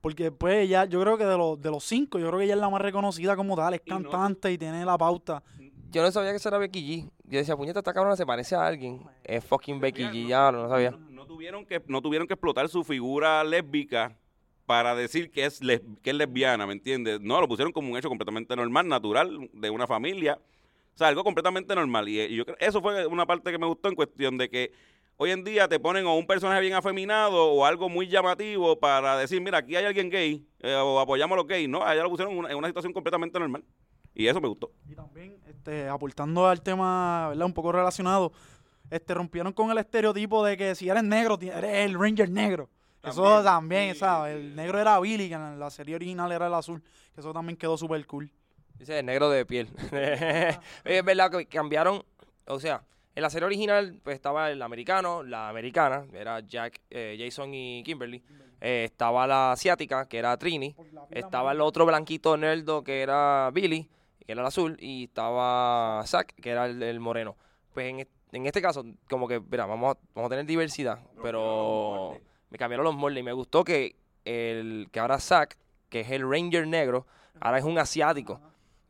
Porque 0.02 0.32
pues 0.32 0.58
ella, 0.60 0.86
yo 0.86 1.02
creo 1.02 1.18
que 1.18 1.26
de 1.26 1.38
los, 1.38 1.60
de 1.62 1.72
los 1.72 1.84
cinco, 1.84 2.20
yo 2.20 2.28
creo 2.28 2.40
que 2.40 2.46
ella 2.46 2.54
es 2.54 2.60
la 2.60 2.70
más 2.70 2.82
reconocida 2.82 3.36
como 3.36 3.56
tal. 3.56 3.74
Es 3.74 3.82
Y 3.86 3.90
no- 3.90 4.10
cantante 4.10 4.52
y 4.52 4.58
tiene 4.58 4.86
la 4.86 4.98
pauta. 4.98 5.44
Yo 5.92 6.02
no 6.04 6.12
sabía 6.12 6.32
que 6.32 6.38
esa 6.38 6.50
era 6.50 6.58
Becky 6.58 6.82
G. 7.04 7.10
Yo 7.26 7.38
decía, 7.40 7.56
puñeta, 7.56 7.80
esta 7.80 7.94
cabrona 7.94 8.16
se 8.16 8.26
parece 8.26 8.56
a 8.56 8.66
alguien. 8.68 9.02
Es 9.24 9.44
fucking 9.46 9.80
Becky 9.80 10.04
G, 10.04 10.28
ya 10.28 10.52
no 10.52 10.68
sabía. 10.70 10.92
No, 10.92 10.98
no 11.10 11.26
tuvieron 11.26 11.66
que, 11.66 11.82
no 11.88 12.02
tuvieron 12.02 12.28
que 12.28 12.34
explotar 12.34 12.68
su 12.70 12.84
figura 12.84 13.44
lésbica 13.44 14.16
para 14.66 14.94
decir 14.96 15.32
que 15.32 15.46
es, 15.46 15.62
les- 15.64 15.82
que 16.02 16.10
es 16.12 16.16
lesbiana, 16.16 16.66
¿me 16.68 16.74
entiendes? 16.74 17.20
No, 17.22 17.40
lo 17.42 17.48
pusieron 17.48 17.72
como 17.72 17.92
un 17.92 17.98
hecho 17.98 18.10
completamente 18.10 18.56
normal, 18.56 18.88
natural, 18.88 19.50
de 19.54 19.70
una 19.70 19.88
familia. 19.88 20.40
O 20.96 20.98
sea, 20.98 21.08
algo 21.10 21.24
completamente 21.24 21.76
normal. 21.76 22.08
Y, 22.08 22.22
y 22.22 22.36
yo 22.36 22.46
creo, 22.46 22.58
eso 22.60 22.82
fue 22.82 23.06
una 23.06 23.26
parte 23.26 23.52
que 23.52 23.58
me 23.58 23.68
gustó 23.68 23.90
en 23.90 23.96
cuestión 23.96 24.38
de 24.38 24.50
que 24.50 24.72
hoy 25.18 25.32
en 25.32 25.44
día 25.44 25.68
te 25.68 25.80
ponen 25.80 26.06
o 26.06 26.16
un 26.18 26.26
personaje 26.26 26.62
bien 26.62 26.74
afeminado 26.74 27.52
o 27.52 27.66
algo 27.66 27.90
muy 27.90 28.08
llamativo 28.08 28.80
para 28.80 29.18
decir, 29.18 29.42
mira, 29.42 29.60
aquí 29.60 29.76
hay 29.76 29.86
alguien 29.86 30.10
gay 30.10 30.48
eh, 30.60 30.76
o 30.76 31.00
apoyamos 31.00 31.36
a 31.36 31.38
los 31.38 31.48
gays. 31.48 31.70
No, 31.70 31.84
allá 31.84 32.04
lo 32.04 32.10
pusieron 32.10 32.34
en 32.34 32.40
una, 32.40 32.50
en 32.50 32.58
una 32.58 32.68
situación 32.68 32.94
completamente 32.94 33.38
normal. 33.40 33.64
Y 34.14 34.28
eso 34.28 34.40
me 34.40 34.48
gustó. 34.48 34.72
Y 34.90 34.96
también, 34.96 35.38
este, 35.48 35.90
aportando 35.90 36.48
al 36.48 36.62
tema, 36.62 37.30
¿verdad? 37.30 37.46
Un 37.46 37.54
poco 37.54 37.74
relacionado, 37.74 38.32
este, 38.90 39.14
rompieron 39.14 39.52
con 39.52 39.70
el 39.72 39.78
estereotipo 39.78 40.46
de 40.46 40.56
que 40.56 40.76
si 40.76 40.88
eres 40.88 41.04
negro, 41.04 41.38
eres 41.42 41.86
el 41.86 42.00
Ranger 42.00 42.30
negro. 42.30 42.70
Eso 43.04 43.44
También, 43.44 43.94
sí, 43.94 44.00
¿sabes? 44.00 44.36
sí, 44.36 44.42
El 44.42 44.56
negro 44.56 44.80
era 44.80 45.00
Billy, 45.00 45.28
que 45.28 45.36
en 45.36 45.60
la 45.60 45.70
serie 45.70 45.96
original 45.96 46.32
era 46.32 46.48
el 46.48 46.54
azul. 46.54 46.82
Que 47.14 47.22
eso 47.22 47.34
también 47.34 47.58
quedó 47.58 47.78
súper 47.78 48.04
cool. 48.08 48.32
Dice 48.78 49.00
el 49.00 49.06
negro 49.06 49.30
de 49.30 49.46
piel. 49.46 49.70
es 50.84 51.06
verdad 51.06 51.32
que 51.32 51.46
cambiaron, 51.46 52.04
o 52.48 52.60
sea, 52.60 52.84
en 53.16 53.22
la 53.22 53.30
serie 53.30 53.46
original 53.46 54.00
pues 54.04 54.16
estaba 54.16 54.52
el 54.52 54.62
americano, 54.62 55.24
la 55.24 55.48
americana, 55.50 56.06
era 56.14 56.42
Jack, 56.42 56.82
eh, 56.90 57.18
Jason 57.18 57.54
y 57.54 57.82
Kimberly. 57.84 58.22
Eh, 58.60 58.86
estaba 58.86 59.26
la 59.28 59.52
asiática, 59.54 60.08
que 60.08 60.18
era 60.18 60.36
Trini. 60.38 60.76
Estaba 61.12 61.52
el 61.52 61.62
otro 61.62 61.86
blanquito 61.86 62.36
nerdo, 62.36 62.84
que 62.84 63.02
era 63.02 63.50
Billy, 63.54 63.90
que 64.26 64.32
era 64.32 64.42
el 64.42 64.48
azul. 64.48 64.76
Y 64.80 65.06
estaba 65.06 66.04
Zack, 66.06 66.34
que 66.36 66.50
era 66.50 66.66
el, 66.66 66.82
el 66.82 67.00
moreno. 67.00 67.38
Pues 67.74 67.88
en, 67.90 68.08
en 68.32 68.46
este 68.46 68.62
caso, 68.62 68.84
como 69.10 69.28
que, 69.28 69.40
mira, 69.40 69.66
vamos 69.66 69.96
a, 69.96 70.00
vamos 70.14 70.30
a 70.30 70.32
tener 70.32 70.46
diversidad, 70.46 71.00
pero 71.22 72.18
me 72.50 72.58
cambiaron 72.58 72.84
los 72.84 72.96
moldes. 72.96 73.22
Y 73.22 73.24
me 73.24 73.34
gustó 73.34 73.64
que, 73.64 73.96
el, 74.26 74.90
que 74.92 75.00
ahora 75.00 75.20
Zack, 75.20 75.58
que 75.90 76.02
es 76.02 76.12
el 76.12 76.30
Ranger 76.30 76.68
negro, 76.68 77.06
ahora 77.40 77.60
es 77.60 77.64
un 77.64 77.78
asiático. 77.78 78.42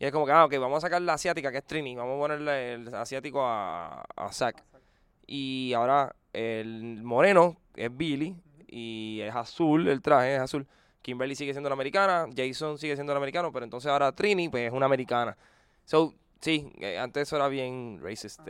Y 0.05 0.07
es 0.07 0.13
como 0.13 0.27
que, 0.27 0.31
ah, 0.33 0.45
ok, 0.45 0.53
vamos 0.59 0.77
a 0.77 0.81
sacar 0.81 1.01
la 1.01 1.13
asiática, 1.13 1.51
que 1.51 1.57
es 1.57 1.63
Trini, 1.65 1.95
vamos 1.95 2.17
a 2.17 2.19
ponerle 2.19 2.73
el 2.73 2.93
asiático 2.93 3.43
a, 3.43 4.03
a 4.15 4.31
Zack. 4.31 4.63
Y 5.25 5.73
ahora 5.73 6.15
el 6.31 7.01
moreno 7.01 7.57
es 7.75 7.89
Billy 7.97 8.35
y 8.67 9.19
es 9.21 9.33
azul, 9.33 9.87
el 9.87 10.03
traje 10.03 10.35
es 10.35 10.41
azul. 10.41 10.67
Kimberly 11.01 11.33
sigue 11.33 11.53
siendo 11.53 11.69
la 11.69 11.73
americana, 11.73 12.27
Jason 12.37 12.77
sigue 12.77 12.93
siendo 12.93 13.13
el 13.13 13.17
americano, 13.17 13.51
pero 13.51 13.63
entonces 13.63 13.89
ahora 13.89 14.11
Trini 14.11 14.47
pues 14.47 14.67
es 14.67 14.73
una 14.73 14.85
americana. 14.85 15.35
So, 15.85 16.13
sí, 16.39 16.71
eh, 16.81 16.99
antes 16.99 17.23
eso 17.23 17.37
era 17.37 17.47
bien 17.47 17.99
racist. 17.99 18.41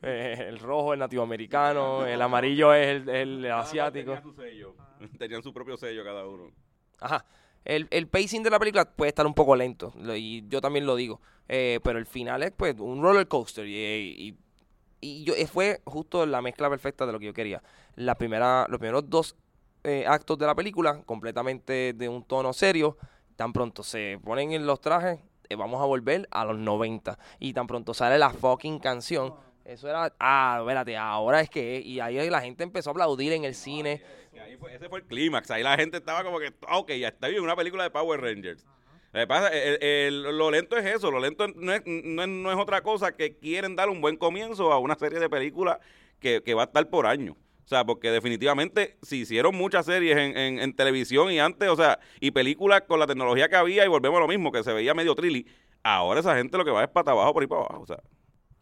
Eh, 0.00 0.46
el 0.48 0.58
rojo 0.58 0.94
es 0.94 0.98
nativo 0.98 1.22
americano, 1.22 2.06
el 2.06 2.22
amarillo 2.22 2.72
es 2.72 3.06
el, 3.06 3.44
asiático. 3.50 4.14
tenía 4.14 4.22
su 4.22 4.32
sello. 4.32 4.74
Tenían 5.18 5.42
su 5.42 5.52
propio 5.52 5.76
sello 5.76 6.02
cada 6.02 6.26
uno. 6.26 6.50
Ajá. 6.98 7.26
El, 7.64 7.88
el 7.90 8.08
pacing 8.08 8.42
de 8.42 8.50
la 8.50 8.58
película 8.58 8.84
puede 8.84 9.10
estar 9.10 9.26
un 9.26 9.34
poco 9.34 9.54
lento, 9.54 9.92
y 10.16 10.46
yo 10.48 10.60
también 10.60 10.86
lo 10.86 10.96
digo. 10.96 11.20
Eh, 11.52 11.80
pero 11.82 11.98
el 11.98 12.06
final 12.06 12.44
es 12.44 12.52
pues 12.52 12.78
un 12.78 13.02
roller 13.02 13.26
coaster. 13.26 13.66
Y, 13.66 14.36
y, 15.00 15.24
yo, 15.24 15.34
eh, 15.34 15.48
fue 15.48 15.80
justo 15.84 16.24
la 16.24 16.40
mezcla 16.42 16.70
perfecta 16.70 17.06
de 17.06 17.12
lo 17.12 17.18
que 17.18 17.26
yo 17.26 17.34
quería. 17.34 17.60
La 17.96 18.14
primera, 18.14 18.66
los 18.68 18.78
primeros 18.78 19.10
dos 19.10 19.34
eh, 19.82 20.04
actos 20.06 20.38
de 20.38 20.46
la 20.46 20.54
película, 20.54 21.02
completamente 21.02 21.92
de 21.92 22.08
un 22.08 22.22
tono 22.22 22.52
serio. 22.52 22.96
Tan 23.34 23.52
pronto 23.52 23.82
se 23.82 24.20
ponen 24.22 24.52
en 24.52 24.64
los 24.64 24.80
trajes, 24.80 25.18
vamos 25.58 25.82
a 25.82 25.86
volver 25.86 26.28
a 26.30 26.44
los 26.44 26.56
90. 26.56 27.18
Y 27.40 27.52
tan 27.52 27.66
pronto 27.66 27.94
sale 27.94 28.16
la 28.16 28.30
fucking 28.30 28.78
canción. 28.78 29.34
Eso 29.70 29.88
era, 29.88 30.12
ah, 30.18 30.56
espérate, 30.60 30.96
ahora 30.96 31.40
es 31.40 31.48
que, 31.48 31.80
y 31.80 32.00
ahí 32.00 32.28
la 32.28 32.40
gente 32.40 32.64
empezó 32.64 32.90
a 32.90 32.92
aplaudir 32.92 33.32
en 33.32 33.44
el 33.44 33.54
cine. 33.54 34.02
Ahí 34.42 34.56
fue- 34.56 34.74
ese 34.74 34.88
fue 34.88 34.98
el 34.98 35.04
clímax. 35.06 35.48
Ahí 35.52 35.62
la 35.62 35.76
gente 35.76 35.98
estaba 35.98 36.24
como 36.24 36.40
que, 36.40 36.52
"Ah, 36.66 36.78
ok, 36.78 36.90
ya 36.94 37.06
está 37.08 37.28
bien, 37.28 37.40
una 37.42 37.54
película 37.54 37.84
de 37.84 37.90
Power 37.90 38.20
Rangers. 38.20 38.66
Lo 39.12 39.20
que 39.20 39.26
pasa, 39.28 39.48
el- 39.48 39.78
el- 39.80 40.22
lo 40.38 40.50
lento 40.50 40.76
es 40.76 40.84
eso, 40.86 41.12
lo 41.12 41.20
lento 41.20 41.46
no 41.54 41.72
es, 41.72 41.82
no, 41.86 42.22
es, 42.22 42.28
no 42.28 42.50
es 42.50 42.58
otra 42.58 42.80
cosa 42.82 43.12
que 43.16 43.36
quieren 43.36 43.76
dar 43.76 43.90
un 43.90 44.00
buen 44.00 44.16
comienzo 44.16 44.72
a 44.72 44.78
una 44.80 44.96
serie 44.96 45.20
de 45.20 45.28
películas 45.30 45.78
que, 46.18 46.42
que 46.42 46.54
va 46.54 46.62
a 46.62 46.66
estar 46.66 46.88
por 46.90 47.06
año. 47.06 47.36
O 47.64 47.68
sea, 47.68 47.84
porque 47.84 48.10
definitivamente 48.10 48.96
se 49.02 49.16
hicieron 49.16 49.54
muchas 49.54 49.86
series 49.86 50.16
en, 50.16 50.36
en- 50.36 50.58
en 50.58 50.74
televisión 50.74 51.30
y 51.30 51.38
antes, 51.38 51.68
o 51.68 51.76
sea, 51.76 52.00
y 52.18 52.32
películas 52.32 52.82
con 52.88 52.98
la 52.98 53.06
tecnología 53.06 53.48
que 53.48 53.54
había 53.56 53.84
y 53.84 53.88
volvemos 53.88 54.16
a 54.18 54.22
lo 54.22 54.28
mismo, 54.28 54.50
que 54.50 54.64
se 54.64 54.72
veía 54.72 54.94
medio 54.94 55.14
trilly. 55.14 55.46
Ahora 55.84 56.18
esa 56.20 56.34
gente 56.36 56.58
lo 56.58 56.64
que 56.64 56.72
va 56.72 56.82
es 56.82 56.90
para 56.90 57.12
abajo, 57.12 57.32
por 57.34 57.42
ahí 57.44 57.46
para 57.46 57.60
abajo. 57.62 57.82
O 57.82 57.86
sea, 57.86 58.00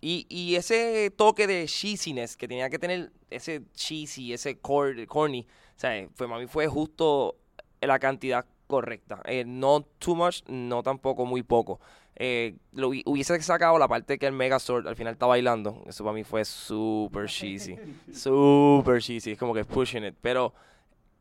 Y, 0.01 0.27
y 0.29 0.55
ese 0.57 1.11
toque 1.17 1.47
de 1.47 1.67
cheesiness 1.67 2.37
que 2.37 2.47
tenía 2.47 2.71
que 2.71 2.79
tener, 2.79 3.11
ese 3.31 3.63
cheesy, 3.75 4.33
ese 4.33 4.59
cor- 4.59 5.07
corny, 5.07 5.47
o 5.77 5.79
sea, 5.81 6.09
fue, 6.15 6.29
para 6.29 6.39
mí 6.41 6.47
fue 6.47 6.67
justo 6.69 7.37
la 7.81 7.99
cantidad 7.99 8.45
correcta. 8.67 9.21
Eh, 9.25 9.45
no 9.47 9.83
too 9.99 10.15
much, 10.15 10.43
no 10.47 10.83
tampoco 10.83 11.25
muy 11.27 11.43
poco. 11.43 11.81
Eh, 12.21 12.57
lo 12.73 12.91
hubi- 12.91 13.03
hubiese 13.07 13.41
sacado 13.43 13.79
la 13.79 13.89
parte 13.89 14.19
que 14.19 14.27
el 14.27 14.33
Megazord 14.33 14.87
al 14.89 14.97
final 14.97 15.13
está 15.15 15.27
bailando. 15.27 15.83
Eso 15.87 16.05
para 16.05 16.15
mí 16.15 16.25
fue 16.25 16.45
super 16.45 17.27
cheesy. 17.29 17.77
Super 18.13 19.01
cheesy. 19.01 19.33
Es 19.33 19.39
como 19.39 19.55
que 19.55 19.65
pushing 19.65 20.05
it. 20.05 20.15
Pero 20.21 20.53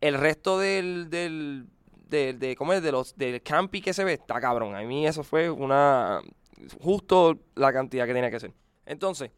el 0.02 0.16
resto 0.16 0.58
del, 0.60 1.10
del, 1.10 1.66
del- 2.10 2.38
de, 2.40 2.56
¿cómo 2.56 2.74
es? 2.74 2.82
De 2.84 2.92
los, 2.92 3.16
del 3.16 3.42
campi 3.42 3.82
que 3.82 3.94
se 3.94 4.04
ve 4.04 4.14
está 4.14 4.40
cabrón. 4.42 4.76
A 4.76 4.82
mí 4.82 5.06
eso 5.08 5.24
fue 5.24 5.50
una, 5.52 6.22
justo 6.82 7.38
la 7.56 7.72
cantidad 7.72 8.06
que 8.08 8.14
tenía 8.14 8.32
que 8.32 8.40
ser. 8.40 8.52
Entonces, 8.88 9.32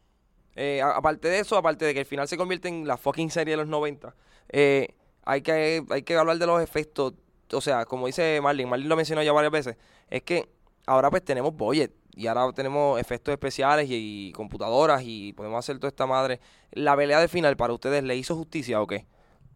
eh, 0.56 0.82
aparte 0.82 1.28
de 1.28 1.40
eso, 1.40 1.58
aparte 1.58 1.86
de 1.86 1.94
que 1.94 2.02
el 2.02 2.06
final 2.06 2.28
se 2.28 2.38
convierte 2.38 2.68
en 2.68 2.88
la 2.88 2.98
fucking 2.98 3.32
serie 3.32 3.54
de 3.54 3.58
los 3.58 3.68
90, 3.68 4.16
eh, 4.50 4.96
hay, 5.24 5.42
que, 5.42 5.84
hay 5.90 6.04
que 6.04 6.16
hablar 6.16 6.38
de 6.38 6.46
los 6.46 6.62
efectos. 6.62 7.14
O 7.52 7.62
sea, 7.62 7.86
como 7.86 8.08
dice 8.08 8.40
Marlin, 8.42 8.70
Marlin 8.70 8.88
lo 8.88 8.96
mencionó 8.96 9.24
ya 9.24 9.34
varias 9.34 9.52
veces, 9.52 9.78
es 10.10 10.24
que 10.24 10.50
ahora 10.86 11.10
pues 11.10 11.24
tenemos 11.24 11.56
budget 11.56 11.92
y 12.14 12.28
ahora 12.28 12.52
tenemos 12.54 13.00
efectos 13.00 13.32
especiales 13.32 13.90
y, 13.90 14.30
y 14.30 14.32
computadoras 14.34 15.02
y 15.04 15.34
podemos 15.34 15.60
hacer 15.60 15.78
toda 15.80 15.90
esta 15.90 16.06
madre. 16.06 16.40
¿La 16.72 16.96
pelea 16.96 17.20
de 17.20 17.28
final 17.28 17.58
para 17.58 17.74
ustedes 17.74 18.04
le 18.04 18.16
hizo 18.16 18.36
justicia 18.36 18.82
o 18.82 18.88
qué? 18.88 19.08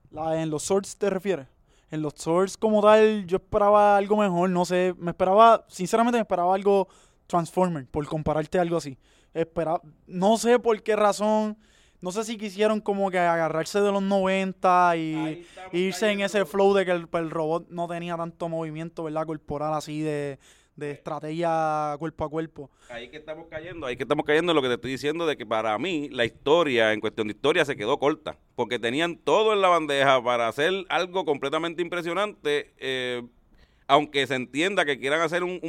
La, 0.09 0.41
¿En 0.41 0.49
los 0.49 0.63
Swords 0.63 0.97
te 0.97 1.09
refieres? 1.09 1.47
En 1.91 2.01
los 2.01 2.13
Swords 2.15 2.57
como 2.57 2.81
tal 2.81 3.27
yo 3.27 3.37
esperaba 3.37 3.97
algo 3.97 4.17
mejor, 4.17 4.49
no 4.49 4.65
sé, 4.65 4.95
me 4.97 5.11
esperaba, 5.11 5.65
sinceramente 5.67 6.17
me 6.17 6.21
esperaba 6.21 6.55
algo 6.55 6.87
Transformer, 7.27 7.87
por 7.87 8.05
compararte 8.07 8.57
a 8.57 8.61
algo 8.61 8.77
así. 8.77 8.97
Esperaba, 9.33 9.81
no 10.07 10.37
sé 10.37 10.59
por 10.59 10.81
qué 10.83 10.95
razón, 10.95 11.57
no 12.01 12.11
sé 12.11 12.23
si 12.23 12.37
quisieron 12.37 12.81
como 12.81 13.09
que 13.09 13.17
agarrarse 13.19 13.81
de 13.81 13.91
los 13.91 14.03
90 14.03 14.95
y 14.97 15.45
irse 15.71 16.11
en 16.11 16.21
ese 16.21 16.45
flow 16.45 16.73
de 16.73 16.85
que 16.85 16.91
el, 16.91 17.07
el 17.13 17.29
robot 17.31 17.67
no 17.69 17.87
tenía 17.87 18.15
tanto 18.17 18.49
movimiento, 18.49 19.03
¿verdad? 19.03 19.25
Corporal 19.25 19.73
así 19.73 20.01
de, 20.01 20.37
de 20.75 20.91
estrategia 20.91 21.95
cuerpo 21.99 22.25
a 22.25 22.29
cuerpo. 22.29 22.69
Ahí 22.89 23.09
que 23.09 23.17
estamos 23.17 23.47
cayendo, 23.49 23.85
ahí 23.87 23.95
que 23.95 24.03
estamos 24.03 24.25
cayendo 24.25 24.51
en 24.51 24.55
lo 24.57 24.61
que 24.61 24.67
te 24.67 24.73
estoy 24.75 24.91
diciendo 24.91 25.25
de 25.25 25.37
que 25.37 25.45
para 25.45 25.77
mí 25.79 26.09
la 26.09 26.25
historia, 26.25 26.91
en 26.93 26.99
cuestión 26.99 27.27
de 27.27 27.33
historia, 27.33 27.63
se 27.65 27.75
quedó 27.75 27.97
corta. 27.99 28.37
Porque 28.55 28.77
tenían 28.79 29.15
todo 29.17 29.53
en 29.53 29.61
la 29.61 29.69
bandeja 29.69 30.21
para 30.23 30.47
hacer 30.47 30.71
algo 30.89 31.25
completamente 31.25 31.81
impresionante. 31.81 32.73
eh, 32.77 33.23
aunque 33.85 34.25
se 34.27 34.35
entienda 34.35 34.85
que 34.85 34.97
quieran 34.97 35.19
hacer 35.21 35.43
un- 35.43 35.59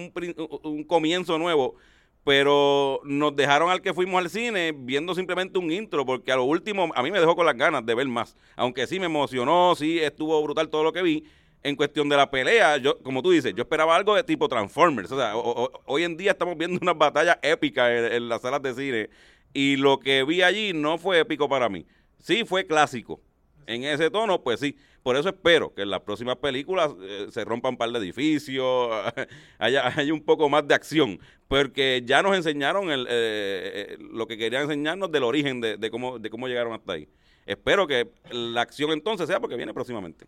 un 0.62 0.84
comienzo 0.84 1.36
nuevo, 1.36 1.74
pero 2.24 3.00
nos 3.04 3.36
dejaron 3.36 3.70
al 3.70 3.82
que 3.82 3.92
fuimos 3.92 4.18
al 4.18 4.30
cine 4.30 4.72
viendo 4.74 5.14
simplemente 5.14 5.58
un 5.58 5.70
intro, 5.70 6.06
porque 6.06 6.32
a 6.32 6.36
lo 6.36 6.44
último 6.44 6.90
a 6.94 7.02
mí 7.02 7.10
me 7.10 7.20
dejó 7.20 7.36
con 7.36 7.44
las 7.44 7.56
ganas 7.56 7.84
de 7.84 7.94
ver 7.94 8.08
más. 8.08 8.34
Aunque 8.56 8.86
sí 8.86 8.98
me 8.98 9.06
emocionó, 9.06 9.74
sí 9.76 10.00
estuvo 10.00 10.42
brutal 10.42 10.70
todo 10.70 10.82
lo 10.82 10.92
que 10.92 11.02
vi. 11.02 11.24
En 11.62 11.76
cuestión 11.76 12.10
de 12.10 12.16
la 12.16 12.30
pelea, 12.30 12.76
yo, 12.76 12.98
como 13.02 13.22
tú 13.22 13.30
dices, 13.30 13.54
yo 13.54 13.62
esperaba 13.62 13.96
algo 13.96 14.14
de 14.14 14.22
tipo 14.22 14.48
Transformers. 14.48 15.10
O 15.12 15.16
sea, 15.16 15.34
hoy 15.36 16.04
en 16.04 16.16
día 16.16 16.32
estamos 16.32 16.58
viendo 16.58 16.78
unas 16.80 16.96
batallas 16.96 17.38
épicas 17.40 17.90
en 18.12 18.28
las 18.28 18.42
salas 18.42 18.60
de 18.60 18.74
cine. 18.74 19.10
Y 19.54 19.76
lo 19.76 19.98
que 19.98 20.24
vi 20.24 20.42
allí 20.42 20.72
no 20.74 20.98
fue 20.98 21.20
épico 21.20 21.48
para 21.48 21.70
mí. 21.70 21.86
Sí 22.18 22.44
fue 22.44 22.66
clásico. 22.66 23.20
En 23.66 23.84
ese 23.84 24.10
tono, 24.10 24.42
pues 24.42 24.60
sí. 24.60 24.76
Por 25.04 25.16
eso 25.16 25.28
espero 25.28 25.74
que 25.74 25.82
en 25.82 25.90
las 25.90 26.00
próximas 26.00 26.36
películas 26.36 26.90
eh, 27.02 27.26
se 27.30 27.44
rompan 27.44 27.72
un 27.72 27.76
par 27.76 27.90
de 27.90 27.98
edificios, 27.98 28.88
haya, 29.58 29.86
haya 29.86 30.14
un 30.14 30.22
poco 30.22 30.48
más 30.48 30.66
de 30.66 30.74
acción. 30.74 31.20
Porque 31.46 32.02
ya 32.06 32.22
nos 32.22 32.34
enseñaron 32.34 32.90
eh, 32.90 33.04
eh, 33.06 33.98
lo 34.00 34.26
que 34.26 34.38
querían 34.38 34.62
enseñarnos 34.62 35.12
del 35.12 35.24
origen 35.24 35.60
de, 35.60 35.90
cómo, 35.90 36.48
llegaron 36.48 36.72
hasta 36.72 36.94
ahí. 36.94 37.06
Espero 37.44 37.86
que 37.86 38.12
la 38.30 38.62
acción 38.62 38.92
entonces 38.92 39.26
sea 39.26 39.40
porque 39.40 39.56
viene 39.56 39.74
próximamente. 39.74 40.24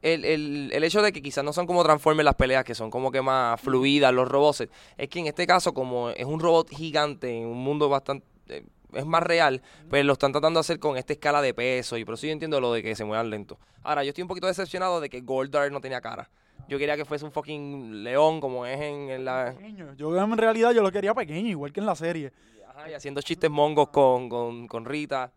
el, 0.00 0.82
hecho 0.82 1.02
de 1.02 1.12
que 1.12 1.20
quizás 1.20 1.44
no 1.44 1.52
son 1.52 1.66
como 1.66 1.84
Transformers 1.84 2.24
las 2.24 2.34
peleas, 2.34 2.64
que 2.64 2.74
son 2.74 2.90
como 2.90 3.12
que 3.12 3.20
más 3.20 3.60
fluidas 3.60 4.14
los 4.14 4.26
robots, 4.26 4.66
es 4.96 5.08
que 5.10 5.18
en 5.18 5.26
este 5.26 5.46
caso, 5.46 5.74
como 5.74 6.08
es 6.08 6.24
un 6.24 6.40
robot 6.40 6.70
gigante 6.70 7.30
en 7.30 7.46
un 7.46 7.58
mundo 7.58 7.90
bastante. 7.90 8.24
Es 8.94 9.06
más 9.06 9.22
real, 9.22 9.62
pues 9.88 10.04
lo 10.04 10.14
están 10.14 10.32
tratando 10.32 10.58
de 10.58 10.62
hacer 10.62 10.78
con 10.78 10.96
esta 10.96 11.12
escala 11.12 11.42
de 11.42 11.54
peso 11.54 11.96
y 11.96 12.04
por 12.04 12.14
eso 12.14 12.26
yo 12.26 12.32
entiendo 12.32 12.60
lo 12.60 12.72
de 12.72 12.82
que 12.82 12.94
se 12.94 13.04
muevan 13.04 13.30
lento. 13.30 13.58
Ahora, 13.82 14.04
yo 14.04 14.10
estoy 14.10 14.22
un 14.22 14.28
poquito 14.28 14.46
decepcionado 14.46 15.00
de 15.00 15.08
que 15.08 15.20
Goldar 15.20 15.70
no 15.70 15.80
tenía 15.80 16.00
cara. 16.00 16.30
Yo 16.68 16.78
quería 16.78 16.96
que 16.96 17.04
fuese 17.04 17.24
un 17.24 17.32
fucking 17.32 18.02
león 18.02 18.40
como 18.40 18.64
es 18.64 18.80
en, 18.80 19.10
en 19.10 19.24
la... 19.24 19.54
Pequeño. 19.56 19.94
Yo 19.94 20.16
en 20.16 20.38
realidad 20.38 20.72
yo 20.72 20.82
lo 20.82 20.90
quería 20.90 21.12
pequeño, 21.12 21.48
igual 21.48 21.72
que 21.72 21.80
en 21.80 21.86
la 21.86 21.94
serie. 21.94 22.32
Ajá, 22.68 22.90
y 22.90 22.94
haciendo 22.94 23.20
chistes 23.20 23.50
mongos 23.50 23.88
con, 23.90 24.28
con, 24.28 24.66
con 24.66 24.84
Rita. 24.84 25.30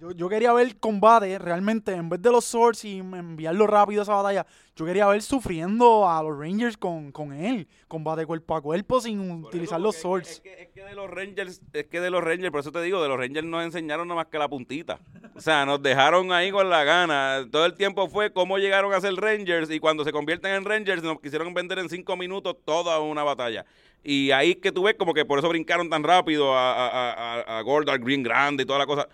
Yo, 0.00 0.12
yo 0.12 0.28
quería 0.28 0.52
ver 0.52 0.76
combate 0.78 1.38
realmente, 1.38 1.92
en 1.92 2.08
vez 2.08 2.20
de 2.20 2.30
los 2.30 2.44
swords 2.44 2.84
y 2.84 2.98
enviarlo 2.98 3.66
rápido 3.66 4.00
a 4.00 4.04
esa 4.04 4.14
batalla, 4.14 4.46
yo 4.76 4.84
quería 4.84 5.06
ver 5.06 5.22
sufriendo 5.22 6.08
a 6.08 6.22
los 6.22 6.38
Rangers 6.38 6.76
con, 6.76 7.12
con 7.12 7.32
él, 7.32 7.68
combate 7.86 8.26
cuerpo 8.26 8.56
a 8.56 8.60
cuerpo 8.60 9.00
sin 9.00 9.44
utilizar 9.44 9.80
los 9.80 9.96
swords. 9.96 10.30
Es 10.30 10.40
que, 10.40 10.62
es 10.62 10.68
que 10.70 10.82
de 10.84 10.94
los 10.94 11.10
Rangers, 11.10 11.60
es 11.72 11.86
que 11.86 12.00
de 12.00 12.10
los 12.10 12.22
Rangers, 12.24 12.50
por 12.50 12.60
eso 12.60 12.72
te 12.72 12.82
digo, 12.82 13.02
de 13.02 13.08
los 13.08 13.18
Rangers 13.18 13.46
nos 13.46 13.64
enseñaron 13.64 14.08
nada 14.08 14.16
más 14.16 14.26
que 14.26 14.38
la 14.38 14.48
puntita. 14.48 14.98
O 15.34 15.40
sea, 15.40 15.64
nos 15.64 15.82
dejaron 15.82 16.32
ahí 16.32 16.50
con 16.50 16.68
la 16.68 16.84
gana. 16.84 17.46
Todo 17.50 17.66
el 17.66 17.74
tiempo 17.74 18.08
fue 18.08 18.32
cómo 18.32 18.58
llegaron 18.58 18.92
a 18.92 19.00
ser 19.00 19.14
Rangers 19.14 19.70
y 19.70 19.80
cuando 19.80 20.04
se 20.04 20.12
convierten 20.12 20.52
en 20.52 20.64
Rangers 20.64 21.02
nos 21.02 21.20
quisieron 21.20 21.54
vender 21.54 21.78
en 21.78 21.88
cinco 21.88 22.16
minutos 22.16 22.56
toda 22.64 22.98
una 23.00 23.22
batalla. 23.22 23.64
Y 24.02 24.32
ahí 24.32 24.56
que 24.56 24.70
tú 24.70 24.82
ves 24.82 24.96
como 24.98 25.14
que 25.14 25.24
por 25.24 25.38
eso 25.38 25.48
brincaron 25.48 25.88
tan 25.88 26.02
rápido 26.02 26.54
a, 26.54 26.72
a, 26.74 27.12
a, 27.12 27.58
a 27.58 27.62
Gordon 27.62 28.00
Green 28.02 28.22
grande 28.22 28.64
y 28.64 28.66
toda 28.66 28.78
la 28.80 28.86
cosa. 28.86 29.08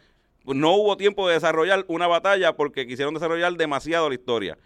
No 0.45 0.75
hubo 0.75 0.97
tiempo 0.97 1.29
de 1.29 1.35
desarrollar 1.35 1.85
una 1.89 2.07
batalla 2.07 2.55
porque 2.57 2.87
quisieron 2.87 3.15
desarrollar 3.15 3.53
demasiado 3.55 4.09
la 4.09 4.15
historia. 4.15 4.59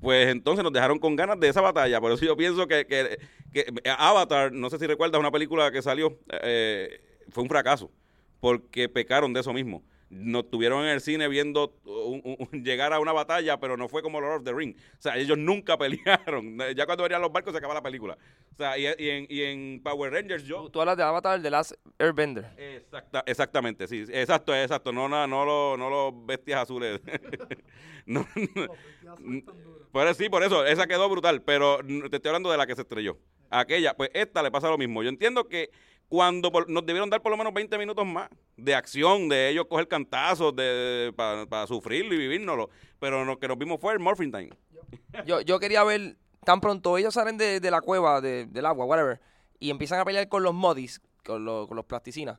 Pues 0.00 0.28
entonces 0.28 0.62
nos 0.64 0.72
dejaron 0.72 0.98
con 0.98 1.14
ganas 1.14 1.38
de 1.38 1.48
esa 1.48 1.60
batalla. 1.60 2.00
Por 2.00 2.10
eso 2.12 2.24
yo 2.24 2.36
pienso 2.36 2.66
que, 2.66 2.86
que- 2.86 3.18
que 3.52 3.66
Avatar, 3.98 4.52
no 4.52 4.70
sé 4.70 4.78
si 4.78 4.86
recuerdas 4.86 5.20
una 5.20 5.30
película 5.30 5.70
que 5.70 5.82
salió, 5.82 6.16
eh, 6.42 7.00
fue 7.30 7.42
un 7.42 7.48
fracaso. 7.48 7.90
Porque 8.40 8.88
pecaron 8.88 9.32
de 9.32 9.40
eso 9.40 9.52
mismo. 9.52 9.82
Nos 10.10 10.50
tuvieron 10.50 10.82
en 10.82 10.88
el 10.90 11.00
cine 11.00 11.28
viendo 11.28 11.78
un- 11.84 12.20
un- 12.24 12.48
un- 12.52 12.64
llegar 12.64 12.92
a 12.92 12.98
una 13.00 13.12
batalla, 13.12 13.58
pero 13.60 13.76
no 13.76 13.88
fue 13.88 14.02
como 14.02 14.20
Lord 14.20 14.38
of 14.38 14.44
the 14.44 14.52
Ring. 14.52 14.74
O 14.76 15.00
sea, 15.00 15.16
ellos 15.16 15.38
nunca 15.38 15.78
pelearon. 15.78 16.58
Ya 16.76 16.84
cuando 16.84 17.04
venían 17.04 17.22
los 17.22 17.32
barcos 17.32 17.52
se 17.52 17.58
acaba 17.58 17.74
la 17.74 17.82
película. 17.82 18.18
O 18.52 18.56
sea, 18.56 18.76
y, 18.76 18.86
y 18.98 19.08
en, 19.10 19.26
y 19.28 19.42
en 19.42 19.80
Power 19.82 20.12
Rangers 20.12 20.44
yo... 20.44 20.62
Tú, 20.64 20.70
tú 20.70 20.80
hablas 20.80 20.96
de 20.96 21.04
Avatar, 21.04 21.40
de 21.40 21.48
Last 21.50 21.72
Airbender. 21.98 22.46
Exacta, 22.58 23.22
exactamente, 23.24 23.86
sí, 23.86 24.04
exacto, 24.10 24.54
exacto, 24.54 24.92
no, 24.92 25.08
no, 25.08 25.26
no, 25.26 25.44
los, 25.44 25.78
no 25.78 25.88
los 25.88 26.26
bestias 26.26 26.60
azules. 26.60 27.00
no, 28.04 28.26
no, 28.36 28.66
pero 29.92 30.14
sí, 30.14 30.28
por 30.28 30.42
eso, 30.42 30.64
esa 30.66 30.86
quedó 30.86 31.08
brutal, 31.08 31.42
pero 31.42 31.78
te 31.78 32.16
estoy 32.16 32.28
hablando 32.30 32.50
de 32.50 32.58
la 32.58 32.66
que 32.66 32.74
se 32.74 32.82
estrelló. 32.82 33.16
Aquella, 33.50 33.96
pues 33.96 34.10
esta 34.14 34.42
le 34.42 34.50
pasa 34.50 34.68
lo 34.68 34.78
mismo. 34.78 35.02
Yo 35.02 35.08
entiendo 35.08 35.48
que 35.48 35.70
cuando 36.10 36.50
por- 36.50 36.68
nos 36.68 36.84
debieron 36.84 37.08
dar 37.08 37.22
por 37.22 37.30
lo 37.30 37.38
menos 37.38 37.54
20 37.54 37.78
minutos 37.78 38.04
más 38.04 38.28
de 38.56 38.74
acción, 38.74 39.28
de 39.28 39.48
ellos 39.48 39.66
coger 39.70 39.86
cantazos, 39.88 40.54
de, 40.54 41.14
para 41.16 41.66
sufrirlo 41.68 42.12
y 42.14 42.18
vivírnoslo, 42.18 42.68
pero 42.98 43.24
lo 43.24 43.38
que 43.38 43.46
nos 43.48 43.56
vimos 43.56 43.80
fue 43.80 43.92
el 43.94 44.00
Morphine 44.00 44.32
Time. 44.32 44.50
Yo, 45.24 45.40
yo 45.40 45.58
quería 45.60 45.84
ver, 45.84 46.16
tan 46.44 46.60
pronto 46.60 46.98
ellos 46.98 47.14
salen 47.14 47.38
de, 47.38 47.60
de 47.60 47.70
la 47.70 47.80
cueva, 47.80 48.20
de- 48.20 48.46
del 48.46 48.66
agua, 48.66 48.84
whatever, 48.86 49.20
y 49.60 49.70
empiezan 49.70 50.00
a 50.00 50.04
pelear 50.04 50.28
con 50.28 50.42
los 50.42 50.52
modis, 50.52 51.00
con, 51.24 51.44
los- 51.44 51.68
con 51.68 51.76
los 51.76 51.84
plasticinas. 51.86 52.38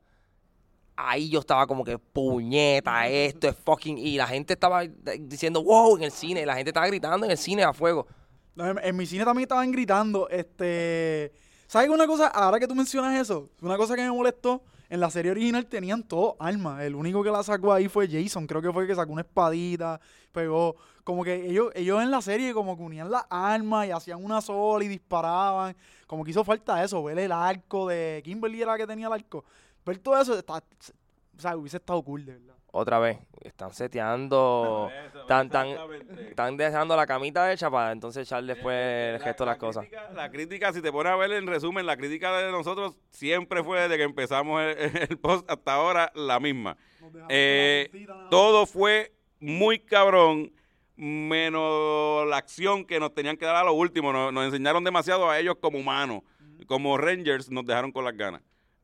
Ahí 0.97 1.29
yo 1.29 1.39
estaba 1.39 1.65
como 1.65 1.85
que, 1.85 1.97
puñeta, 1.97 3.07
esto 3.07 3.47
es 3.47 3.55
fucking... 3.55 3.97
Y 3.97 4.17
la 4.17 4.27
gente 4.27 4.53
estaba 4.53 4.83
diciendo, 4.85 5.63
wow, 5.63 5.95
en 5.97 6.03
el 6.03 6.11
cine. 6.11 6.45
La 6.45 6.55
gente 6.55 6.69
estaba 6.71 6.85
gritando 6.87 7.25
en 7.25 7.31
el 7.31 7.37
cine 7.37 7.63
a 7.63 7.73
fuego. 7.73 8.05
No, 8.53 8.69
En, 8.69 8.77
en 8.83 8.95
mi 8.97 9.05
cine 9.07 9.23
también 9.23 9.43
estaban 9.45 9.71
gritando, 9.71 10.27
este... 10.29 11.31
¿Sabes 11.71 11.89
una 11.89 12.05
cosa? 12.05 12.27
Ahora 12.27 12.59
que 12.59 12.67
tú 12.67 12.75
mencionas 12.75 13.17
eso, 13.17 13.49
una 13.61 13.77
cosa 13.77 13.95
que 13.95 14.01
me 14.01 14.11
molestó, 14.11 14.61
en 14.89 14.99
la 14.99 15.09
serie 15.09 15.31
original 15.31 15.65
tenían 15.67 16.03
todo 16.03 16.35
armas. 16.37 16.81
El 16.81 16.95
único 16.95 17.23
que 17.23 17.31
la 17.31 17.43
sacó 17.43 17.71
ahí 17.71 17.87
fue 17.87 18.09
Jason. 18.09 18.45
Creo 18.45 18.61
que 18.61 18.73
fue 18.73 18.81
el 18.83 18.89
que 18.89 18.95
sacó 18.95 19.13
una 19.13 19.21
espadita, 19.21 20.01
pegó. 20.33 20.75
Como 21.05 21.23
que 21.23 21.49
ellos, 21.49 21.71
ellos 21.73 22.03
en 22.03 22.11
la 22.11 22.21
serie 22.21 22.53
como 22.53 22.75
que 22.75 22.83
unían 22.83 23.09
las 23.09 23.23
armas 23.29 23.87
y 23.87 23.91
hacían 23.91 24.21
una 24.21 24.41
sola 24.41 24.83
y 24.83 24.89
disparaban. 24.89 25.73
Como 26.07 26.25
que 26.25 26.31
hizo 26.31 26.43
falta 26.43 26.83
eso, 26.83 27.01
ver 27.05 27.17
el 27.19 27.31
arco 27.31 27.87
de 27.87 28.19
Kimberly 28.25 28.61
era 28.63 28.73
la 28.73 28.77
que 28.77 28.85
tenía 28.85 29.07
el 29.07 29.13
arco. 29.13 29.45
Ver 29.85 29.97
todo 29.99 30.19
eso, 30.21 30.37
está- 30.37 30.61
sea, 31.37 31.55
hubiese 31.55 31.77
estado 31.77 32.03
cool, 32.03 32.25
de 32.25 32.33
verdad. 32.33 32.55
Otra 32.73 32.99
vez, 32.99 33.17
están 33.41 33.73
seteando, 33.73 34.89
tan, 35.27 35.49
tan, 35.49 35.67
están 36.29 36.55
dejando 36.55 36.95
la 36.95 37.05
camita 37.05 37.51
hecha 37.51 37.69
para 37.69 37.91
entonces 37.91 38.25
echar 38.25 38.43
después 38.45 38.75
el 38.75 39.19
resto 39.21 39.43
de 39.43 39.49
las 39.49 39.57
cosas. 39.57 39.83
Crítica, 39.83 40.11
la 40.13 40.31
crítica, 40.31 40.73
si 40.73 40.81
te 40.81 40.89
pones 40.89 41.11
a 41.11 41.17
ver 41.17 41.33
en 41.33 41.47
resumen, 41.47 41.85
la 41.85 41.97
crítica 41.97 42.37
de 42.37 42.49
nosotros 42.49 42.97
siempre 43.09 43.61
fue 43.61 43.81
desde 43.81 43.97
que 43.97 44.03
empezamos 44.03 44.61
el, 44.61 44.77
el 45.09 45.17
post 45.17 45.49
hasta 45.51 45.73
ahora 45.73 46.11
la 46.15 46.39
misma. 46.39 46.77
Eh. 47.27 48.07
Todo 48.29 48.65
fue 48.65 49.13
muy 49.41 49.79
cabrón, 49.79 50.53
menos 50.95 52.25
la 52.27 52.37
acción 52.37 52.85
que 52.85 53.01
nos 53.01 53.13
tenían 53.13 53.35
que 53.35 53.45
dar 53.45 53.57
a 53.57 53.63
lo 53.63 53.73
último. 53.73 54.13
Nos, 54.13 54.31
nos 54.31 54.45
enseñaron 54.45 54.83
demasiado 54.83 55.29
a 55.29 55.39
ellos 55.39 55.55
como 55.59 55.77
humanos. 55.77 56.21
Como 56.67 56.97
Rangers 56.97 57.49
nos 57.49 57.65
dejaron 57.65 57.91
con 57.91 58.05
las 58.05 58.15
ganas. 58.15 58.41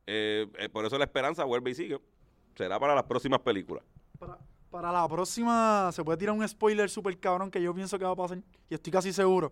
Eh, 0.08 0.47
eh, 0.58 0.69
por 0.69 0.86
eso 0.86 0.97
la 0.97 1.06
esperanza 1.06 1.43
vuelve 1.45 1.71
y 1.71 1.76
sigue. 1.76 2.00
Será 2.58 2.80
para 2.80 2.96
las 2.96 3.04
próximas 3.04 3.39
películas. 3.41 3.84
Para, 4.17 4.38
para 4.72 4.91
la 4.91 5.08
próxima, 5.08 5.91
se 5.93 6.04
puede 6.04 6.17
tirar 6.17 6.34
un 6.36 6.48
spoiler 6.48 6.89
super 6.89 7.17
cabrón 7.20 7.52
que 7.52 7.62
yo 7.62 7.74
pienso 7.74 8.00
que 8.00 8.06
va 8.06 8.12
a 8.12 8.15
pasar. 8.15 8.39
Y 8.70 8.74
estoy 8.74 8.91
casi 8.91 9.13
seguro. 9.13 9.52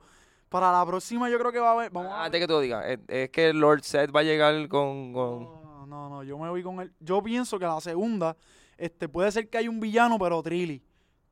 Para 0.50 0.72
la 0.72 0.86
próxima, 0.86 1.30
yo 1.30 1.38
creo 1.38 1.52
que 1.52 1.60
va 1.60 1.70
a 1.70 1.74
haber. 1.74 1.92
Vamos 1.92 2.12
a 2.12 2.16
ver. 2.16 2.26
Antes 2.26 2.42
que 2.42 2.48
tú 2.48 2.54
lo 2.54 2.60
digas, 2.62 2.86
es, 2.88 3.00
es 3.08 3.30
que 3.30 3.54
Lord 3.54 3.84
Seth 3.84 4.16
va 4.16 4.22
a 4.22 4.24
llegar 4.24 4.68
con... 4.68 5.14
con- 5.14 5.44
No, 5.44 5.86
no, 5.88 6.10
no, 6.10 6.24
yo 6.24 6.38
me 6.40 6.50
voy 6.50 6.64
con 6.64 6.80
él. 6.80 6.92
Yo 7.00 7.22
pienso 7.22 7.60
que 7.60 7.66
la 7.66 7.80
segunda, 7.80 8.36
este, 8.78 9.08
puede 9.08 9.32
ser 9.32 9.50
que 9.50 9.60
hay 9.60 9.68
un 9.68 9.80
villano, 9.80 10.18
pero 10.18 10.42
Trilly. 10.42 10.82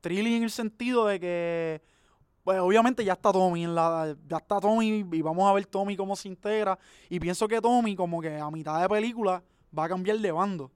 Trilly 0.00 0.36
en 0.36 0.42
el 0.44 0.50
sentido 0.50 1.06
de 1.06 1.18
que, 1.18 1.82
pues 2.44 2.60
obviamente 2.60 3.04
ya 3.04 3.14
está 3.14 3.32
Tommy 3.32 3.64
en 3.64 3.74
la, 3.74 4.14
ya 4.28 4.36
está 4.36 4.60
Tommy 4.60 5.04
y 5.10 5.22
vamos 5.22 5.48
a 5.50 5.52
ver 5.54 5.66
Tommy 5.66 5.96
cómo 5.96 6.14
se 6.14 6.28
integra. 6.28 6.78
Y 7.08 7.18
pienso 7.18 7.48
que 7.48 7.60
Tommy, 7.60 7.96
como 7.96 8.20
que 8.20 8.38
a 8.38 8.50
mitad 8.50 8.80
de 8.80 8.88
película, 8.88 9.42
va 9.76 9.84
a 9.84 9.88
cambiar 9.88 10.18
de 10.18 10.30
bando. 10.30 10.70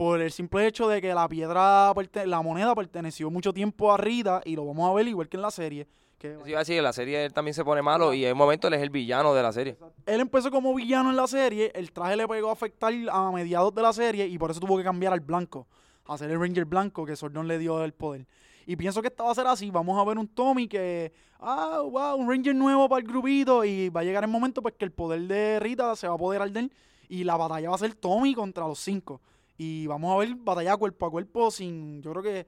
Por 0.00 0.22
el 0.22 0.32
simple 0.32 0.66
hecho 0.66 0.88
de 0.88 1.02
que 1.02 1.12
la 1.12 1.28
piedra, 1.28 1.92
la 2.24 2.40
moneda 2.40 2.74
perteneció 2.74 3.30
mucho 3.30 3.52
tiempo 3.52 3.92
a 3.92 3.98
Rita 3.98 4.40
y 4.46 4.56
lo 4.56 4.64
vamos 4.64 4.90
a 4.90 4.94
ver 4.94 5.06
igual 5.06 5.28
que 5.28 5.36
en 5.36 5.42
la 5.42 5.50
serie. 5.50 5.86
Que, 6.16 6.36
Eso 6.36 6.48
iba 6.48 6.56
a 6.56 6.60
decir, 6.60 6.78
en 6.78 6.84
la 6.84 6.94
serie 6.94 7.26
él 7.26 7.34
también 7.34 7.52
se 7.52 7.62
pone 7.62 7.82
malo 7.82 8.14
y 8.14 8.24
en 8.24 8.32
un 8.32 8.38
momento 8.38 8.68
él 8.68 8.72
es 8.72 8.80
el 8.80 8.88
villano 8.88 9.34
de 9.34 9.42
la 9.42 9.52
serie. 9.52 9.76
Él 10.06 10.22
empezó 10.22 10.50
como 10.50 10.74
villano 10.74 11.10
en 11.10 11.16
la 11.16 11.26
serie, 11.26 11.70
el 11.74 11.92
traje 11.92 12.16
le 12.16 12.26
pegó 12.26 12.48
a 12.48 12.54
afectar 12.54 12.94
a 13.10 13.30
mediados 13.30 13.74
de 13.74 13.82
la 13.82 13.92
serie 13.92 14.26
y 14.26 14.38
por 14.38 14.50
eso 14.50 14.58
tuvo 14.58 14.78
que 14.78 14.84
cambiar 14.84 15.12
al 15.12 15.20
blanco, 15.20 15.66
a 16.06 16.16
ser 16.16 16.30
el 16.30 16.40
Ranger 16.40 16.64
blanco 16.64 17.04
que 17.04 17.14
Sordon 17.14 17.46
le 17.46 17.58
dio 17.58 17.84
el 17.84 17.92
poder. 17.92 18.26
Y 18.64 18.76
pienso 18.76 19.02
que 19.02 19.08
esta 19.08 19.24
va 19.24 19.32
a 19.32 19.34
ser 19.34 19.48
así, 19.48 19.70
vamos 19.70 20.00
a 20.00 20.04
ver 20.08 20.16
un 20.16 20.28
Tommy 20.28 20.66
que, 20.66 21.12
ah, 21.40 21.82
wow, 21.84 22.16
un 22.16 22.26
Ranger 22.26 22.54
nuevo 22.54 22.88
para 22.88 23.02
el 23.02 23.06
grupito 23.06 23.66
y 23.66 23.90
va 23.90 24.00
a 24.00 24.04
llegar 24.04 24.24
el 24.24 24.30
momento 24.30 24.62
pues 24.62 24.76
que 24.78 24.86
el 24.86 24.92
poder 24.92 25.20
de 25.24 25.60
Rita 25.60 25.94
se 25.94 26.06
va 26.06 26.14
a 26.14 26.16
apoderar 26.16 26.50
de 26.50 26.60
él 26.60 26.72
y 27.10 27.22
la 27.22 27.36
batalla 27.36 27.68
va 27.68 27.74
a 27.74 27.78
ser 27.78 27.94
Tommy 27.96 28.32
contra 28.32 28.66
los 28.66 28.78
cinco. 28.78 29.20
Y 29.62 29.86
vamos 29.86 30.10
a 30.14 30.16
ver 30.18 30.34
batalla 30.36 30.74
cuerpo 30.78 31.04
a 31.04 31.10
cuerpo 31.10 31.50
sin, 31.50 32.00
yo 32.00 32.12
creo 32.12 32.22
que 32.22 32.46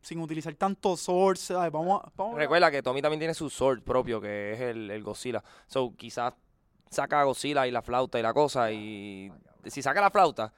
sin 0.00 0.18
utilizar 0.22 0.54
tanto 0.54 0.96
swords, 0.96 1.40
¿sabes? 1.40 1.70
Vamos 1.70 2.00
a, 2.02 2.10
vamos 2.16 2.34
a- 2.34 2.38
Recuerda 2.38 2.70
que 2.70 2.82
Tommy 2.82 3.02
también 3.02 3.18
tiene 3.20 3.34
su 3.34 3.50
sword 3.50 3.82
propio, 3.82 4.22
que 4.22 4.54
es 4.54 4.60
el, 4.62 4.90
el 4.90 5.02
Godzilla. 5.02 5.44
So, 5.66 5.92
quizás 5.94 6.32
saca 6.88 7.20
a 7.20 7.24
Godzilla 7.24 7.66
y 7.66 7.70
la 7.70 7.82
flauta 7.82 8.18
y 8.18 8.22
la 8.22 8.32
cosa 8.32 8.72
y... 8.72 9.30
Si 9.66 9.82
saca 9.82 10.00
la 10.00 10.10
flauta, 10.10 10.50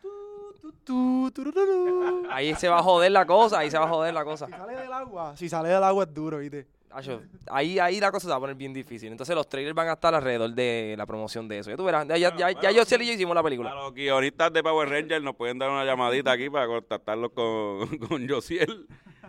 ahí 2.30 2.54
se 2.54 2.68
va 2.68 2.78
a 2.78 2.82
joder 2.82 3.10
la 3.10 3.26
cosa, 3.26 3.58
ahí 3.58 3.70
se 3.70 3.78
va 3.78 3.86
a 3.86 3.88
joder 3.88 4.14
la 4.14 4.24
cosa. 4.24 4.46
Si 4.46 4.52
sale 4.52 4.76
del 4.76 4.92
agua, 4.92 5.36
si 5.36 5.48
sale 5.48 5.68
del 5.70 5.82
agua 5.82 6.04
es 6.04 6.14
duro, 6.14 6.38
¿viste? 6.38 6.66
Acho, 6.90 7.22
ahí, 7.50 7.78
ahí 7.78 8.00
la 8.00 8.10
cosa 8.10 8.24
se 8.26 8.30
va 8.30 8.36
a 8.36 8.40
poner 8.40 8.56
bien 8.56 8.72
difícil. 8.72 9.10
Entonces 9.12 9.34
los 9.36 9.48
trailers 9.48 9.74
van 9.74 9.88
a 9.88 9.92
estar 9.92 10.14
alrededor 10.14 10.50
de 10.54 10.94
la 10.96 11.04
promoción 11.06 11.46
de 11.46 11.58
eso. 11.58 11.70
Ya 11.70 11.76
tú 11.76 11.84
verás, 11.84 12.06
ya, 12.08 12.16
ya, 12.16 12.34
ya, 12.36 12.50
ya 12.60 12.70
yo 12.70 12.84
sé 12.84 12.96
y 13.02 13.06
yo 13.06 13.12
hicimos 13.12 13.34
la 13.34 13.40
A 13.40 13.44
película. 13.44 13.74
los 13.74 13.92
guionistas 13.94 14.52
de 14.52 14.62
Power 14.62 14.88
Rangers 14.88 15.22
nos 15.22 15.36
pueden 15.36 15.58
dar 15.58 15.70
una 15.70 15.84
llamadita 15.84 16.32
aquí 16.32 16.48
para 16.50 16.66
contactarlos 16.66 17.32
con, 17.32 17.86
con 18.08 18.28
Josiel. 18.28 18.86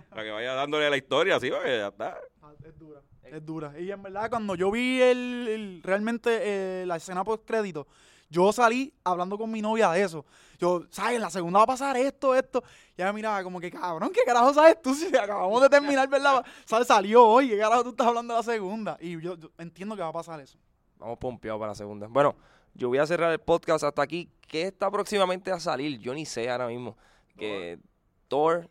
Para 0.10 0.24
que 0.24 0.32
vaya 0.32 0.54
dándole 0.54 0.90
la 0.90 0.98
historia, 0.98 1.36
así, 1.36 1.50
porque 1.52 1.68
ya 1.78 1.88
está. 1.90 2.18
Ah, 2.42 2.52
Es 2.66 2.80
dura. 2.80 3.02
Es 3.24 3.46
dura. 3.46 3.74
Y 3.80 3.92
en 3.92 4.02
verdad, 4.02 4.30
cuando 4.30 4.56
yo 4.56 4.72
vi 4.72 5.02
el, 5.02 5.48
el- 5.50 5.82
realmente 5.84 6.40
eh, 6.42 6.86
la 6.88 6.96
escena 6.96 7.24
post 7.24 7.46
crédito, 7.46 7.86
yo 8.30 8.54
salí 8.54 8.94
hablando 9.04 9.38
con 9.38 9.52
mi 9.52 9.62
novia 9.62 9.90
de 9.92 10.04
eso. 10.04 10.26
Yo, 10.60 10.84
¿sabes? 10.90 11.16
En 11.16 11.22
la 11.22 11.30
segunda 11.30 11.60
va 11.60 11.64
a 11.64 11.68
pasar 11.68 11.98
esto, 11.98 12.36
esto. 12.36 12.64
Y 12.98 13.02
ella 13.02 13.14
miraba 13.14 13.44
como 13.44 13.60
que, 13.60 13.72
cabrón, 13.72 14.12
¿qué 14.14 14.22
carajo 14.26 14.54
sabes 14.54 14.82
tú? 14.82 14.94
Si 14.96 15.16
acabamos 15.16 15.62
de 15.62 15.70
terminar, 15.70 16.08
¿verdad? 16.08 16.46
¿Sabes? 16.66 16.88
Salió 16.88 17.26
hoy, 17.26 17.50
¿qué 17.50 17.58
carajo 17.58 17.84
tú 17.84 17.90
estás 17.90 18.08
hablando 18.08 18.34
de 18.34 18.40
la 18.40 18.44
segunda? 18.44 18.98
Y 19.00 19.20
yo, 19.20 19.36
yo 19.36 19.50
entiendo 19.58 19.96
que 19.96 20.02
va 20.02 20.10
a 20.10 20.14
pasar 20.14 20.40
eso. 20.40 20.58
Vamos 20.98 21.18
pompeados 21.18 21.60
para 21.60 21.72
la 21.72 21.76
segunda. 21.76 22.08
Bueno, 22.08 22.36
yo 22.74 22.90
voy 22.90 22.98
a 22.98 23.08
cerrar 23.08 23.32
el 23.32 23.40
podcast 23.40 23.84
hasta 23.84 24.02
aquí. 24.02 24.30
¿Qué 24.48 24.64
está 24.64 24.92
próximamente 24.92 25.52
a 25.52 25.60
salir? 25.60 26.00
Yo 26.00 26.14
ni 26.14 26.26
sé 26.26 26.50
ahora 26.50 26.68
mismo. 26.68 26.98
Que 27.38 27.80
Thor. 28.28 28.70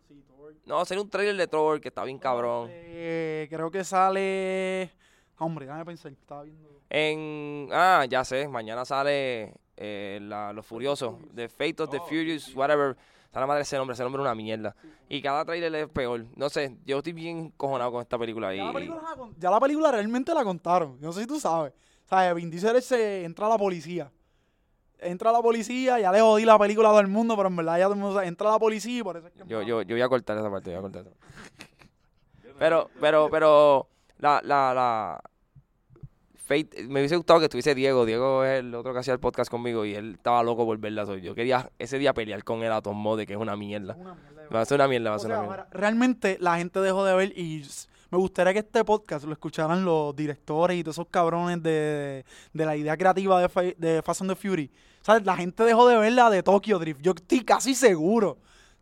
No, 0.66 0.84
sería 0.84 1.02
un 1.02 1.08
trailer 1.08 1.36
de 1.36 1.46
Thor 1.46 1.80
que 1.80 1.88
está 1.88 2.04
bien 2.04 2.18
cabrón. 2.18 2.68
Eh, 2.70 3.46
creo 3.50 3.70
que 3.70 3.84
sale... 3.84 4.92
Hombre, 5.38 5.66
déjame 5.66 5.84
pensar. 5.86 6.12
Estaba 6.12 6.42
viendo... 6.42 6.77
En. 6.90 7.68
Ah, 7.72 8.07
ya 8.09 8.24
sé. 8.24 8.48
Mañana 8.48 8.85
sale 8.85 9.55
eh, 9.77 10.18
la- 10.22 10.53
Los 10.53 10.66
Furiosos. 10.66 11.14
The 11.35 11.48
Fate 11.48 11.83
of 11.83 11.90
the 11.90 12.01
Furious, 12.01 12.55
whatever. 12.55 12.96
Está 13.27 13.40
la 13.40 13.46
madre 13.46 13.62
ese 13.62 13.77
nombre. 13.77 13.94
Ese 13.94 14.03
nombre 14.03 14.22
es 14.22 14.24
una 14.24 14.35
mierda. 14.35 14.74
Y 15.09 15.20
cada 15.20 15.44
trailer 15.44 15.74
es 15.74 15.88
peor. 15.88 16.24
No 16.37 16.48
sé. 16.48 16.77
Yo 16.87 16.98
estoy 16.98 17.12
bien 17.12 17.51
cojonado 17.57 17.92
con 17.92 18.01
esta 18.03 18.18
película. 18.18 18.55
Ya 18.55 18.64
la, 18.64 18.70
Y, 18.70 18.74
película, 18.74 19.03
la 19.03 19.16
con- 19.16 19.35
ya 19.38 19.51
la 19.51 19.61
película 19.61 19.92
realmente 19.92 20.33
la 20.35 20.44
contaron. 20.44 20.98
Yo 21.01 21.07
no 21.09 21.12
sé 21.12 21.20
si 21.22 21.27
tú 21.27 21.38
sabes. 21.38 21.72
O 22.07 22.09
sea, 22.09 22.33
Vin 22.33 22.51
Diesel 22.51 22.81
se 22.81 23.24
entra 23.24 23.46
a 23.46 23.51
la 23.51 23.59
policía. 23.59 24.11
Entra 25.01 25.31
a 25.31 25.33
la 25.35 25.40
policía, 25.42 26.01
ya 26.01 26.11
le 26.11 26.20
jodí 26.20 26.44
la 26.44 26.59
película 26.59 26.88
a 26.88 26.90
todo 26.92 27.01
el 27.01 27.07
mundo, 27.07 27.37
pero 27.37 27.48
en 27.48 27.55
verdad 27.55 27.77
ya 27.79 27.85
todo 27.85 27.92
el 27.94 28.01
mundo 28.01 28.14
sabe. 28.16 28.27
Entra 28.27 28.48
a 28.48 28.53
la 28.55 28.59
policía 28.59 28.98
y 28.98 29.03
por 29.05 29.16
eso 29.16 29.27
es 29.29 29.33
que... 29.33 29.40
yo, 29.46 29.62
yo, 29.62 29.83
yo 29.83 29.94
voy 29.94 30.03
a 30.03 30.09
cortar 30.09 30.37
esa 30.38 30.51
parte. 30.51 30.72
Yo 30.72 30.81
voy 30.81 30.88
a 30.88 30.90
cortar 30.92 31.03
esa 31.03 31.11
parte. 31.20 31.68
Pero, 32.59 32.90
pero, 33.01 33.29
pero. 33.31 33.88
La, 34.18 34.40
la, 34.42 34.74
la. 34.74 35.22
Fate, 36.48 36.88
me 36.88 37.00
hubiese 37.00 37.16
gustado 37.16 37.40
que 37.40 37.44
estuviese 37.44 37.74
Diego. 37.74 38.06
Diego 38.06 38.42
es 38.42 38.61
el 38.61 38.74
otro 38.74 38.94
que 38.94 39.00
hacía 39.00 39.12
el 39.12 39.20
podcast 39.20 39.50
conmigo 39.50 39.84
y 39.84 39.94
él 39.94 40.14
estaba 40.14 40.42
loco 40.42 40.64
por 40.64 40.78
verla. 40.78 41.04
So, 41.04 41.16
Yo 41.18 41.34
quería 41.34 41.70
ese 41.78 41.98
día 41.98 42.14
pelear 42.14 42.42
con 42.42 42.62
el 42.62 42.72
Atom 42.72 42.96
Mode, 42.96 43.26
que 43.26 43.34
es 43.34 43.38
una 43.38 43.54
mierda. 43.54 43.94
Una 43.98 44.14
mierda 44.14 44.42
de 44.42 44.48
Va 44.48 44.61
a 44.62 44.64
ser 44.64 44.76
una 44.76 44.88
mierda, 44.88 45.11
va 45.11 45.16
a 45.16 45.18
ser 45.18 45.30
una 45.30 45.42
mierda. 45.42 45.68
realmente 45.72 46.38
la 46.40 46.56
gente 46.56 46.80
dejó 46.80 47.04
de 47.04 47.14
ver 47.14 47.38
y 47.38 47.66
me 48.11 48.16
gustaría 48.16 48.54
que 48.54 48.61
este 48.61 48.82
podcast 48.82 49.26
lo 49.26 49.32
escucharan 49.32 49.84
los 49.84 50.16
directores 50.16 50.78
y 50.78 50.82
todos 50.82 50.94
esos 50.96 51.08
cabrones 51.11 51.62
de, 51.62 52.24
de 52.54 52.66
la 52.66 52.74
idea 52.74 52.96
creativa 52.96 53.46
de, 53.46 53.74
de 53.76 54.00
Fast 54.02 54.22
and 54.22 54.30
the 54.30 54.37
Fury. 54.37 54.70
¿Sabes? 55.02 55.26
La 55.26 55.37
gente 55.37 55.62
dejó 55.64 55.87
de 55.87 55.98
ver 55.98 56.12
la 56.14 56.30
de 56.30 56.42
Tokyo 56.42 56.78
Drift. 56.78 57.02
Yo 57.02 57.12
estoy 57.14 57.40
casi 57.44 57.74
seguro. 57.74 58.38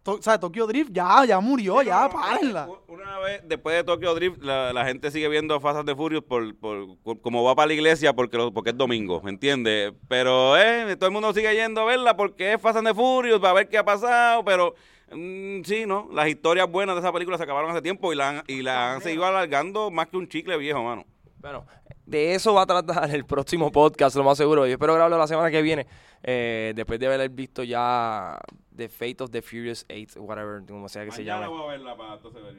To- 0.07 0.23
¿Sabes? 0.23 0.41
Tokyo 0.41 0.67
Drift 0.67 0.91
ya, 0.93 1.25
ya 1.27 1.41
murió, 1.41 1.83
ya, 1.83 2.03
No, 2.03 2.11
párenla. 2.11 2.69
Una 2.89 3.19
vez, 3.19 3.43
después 3.45 3.77
de 3.77 3.85
Tokyo 3.85 4.15
Drift, 4.15 4.43
la, 4.43 4.73
la 4.73 4.85
gente 4.87 5.11
sigue 5.11 5.29
viendo 5.29 5.61
Fast 5.61 5.85
the 5.85 5.95
Furious 5.95 6.23
por, 6.25 6.55
por, 6.57 6.97
por- 6.99 7.21
como 7.21 7.43
va 7.45 7.55
para 7.55 7.67
la 7.69 7.75
iglesia 7.75 8.13
porque, 8.15 8.37
lo- 8.37 8.53
porque 8.53 8.71
es 8.71 8.77
domingo, 8.77 9.21
¿me 9.23 9.31
entiendes? 9.31 9.93
Pero 10.09 10.57
eh, 10.57 10.97
todo 10.97 11.09
el 11.09 11.13
mundo 11.13 11.35
sigue 11.35 11.53
yendo 11.55 11.81
a 11.83 11.85
verla 11.85 12.17
porque 12.17 12.55
es 12.55 12.61
Fast 12.63 12.83
the 12.85 12.95
Furious, 12.95 13.41
para 13.41 13.53
ver 13.55 13.69
qué 13.69 13.79
ha 13.79 13.85
pasado, 13.85 14.45
pero 14.45 14.75
mm, 15.13 15.63
sí, 15.65 15.85
¿no? 15.87 16.09
Las 16.13 16.29
historias 16.29 16.71
buenas 16.71 16.95
de 16.95 17.01
esa 17.01 17.13
película 17.13 17.37
se 17.37 17.43
acabaron 17.43 17.71
hace 17.71 17.83
tiempo 17.83 18.13
y 18.13 18.17
la 18.17 18.45
y 18.47 18.63
la 18.63 18.95
han 18.95 19.03
seguido 19.03 19.27
alargando 19.27 19.91
más 19.91 20.07
que 20.07 20.17
un 20.17 20.29
chicle 20.29 20.57
viejo, 20.57 20.83
mano. 20.85 21.05
Bueno, 21.47 21.65
de 22.05 22.35
eso 22.35 22.55
va 22.55 22.63
a 22.63 22.67
tratar 22.67 23.09
el 23.15 23.25
próximo 23.25 23.71
podcast, 23.71 24.17
lo 24.17 24.25
más 24.25 24.37
seguro. 24.37 24.67
Yo 24.67 24.73
espero 24.73 24.95
grabarlo 24.95 25.17
la 25.17 25.29
semana 25.29 25.49
que 25.49 25.63
viene, 25.63 25.87
eh, 26.25 26.73
después 26.75 26.99
de 26.99 27.07
haber 27.07 27.31
visto 27.31 27.63
ya 27.63 28.37
The 28.75 28.89
Fate 28.89 29.19
of 29.21 29.31
the 29.31 29.43
Furious 29.43 29.87
8, 29.89 30.21
whatever, 30.23 30.65
como 30.67 30.89
sea 30.89 31.05
que 31.05 31.13
se 31.13 31.23
llame. 31.23 31.47
voy 31.47 31.63
a 31.63 31.67
verla 31.67 31.97
para. 31.97 32.19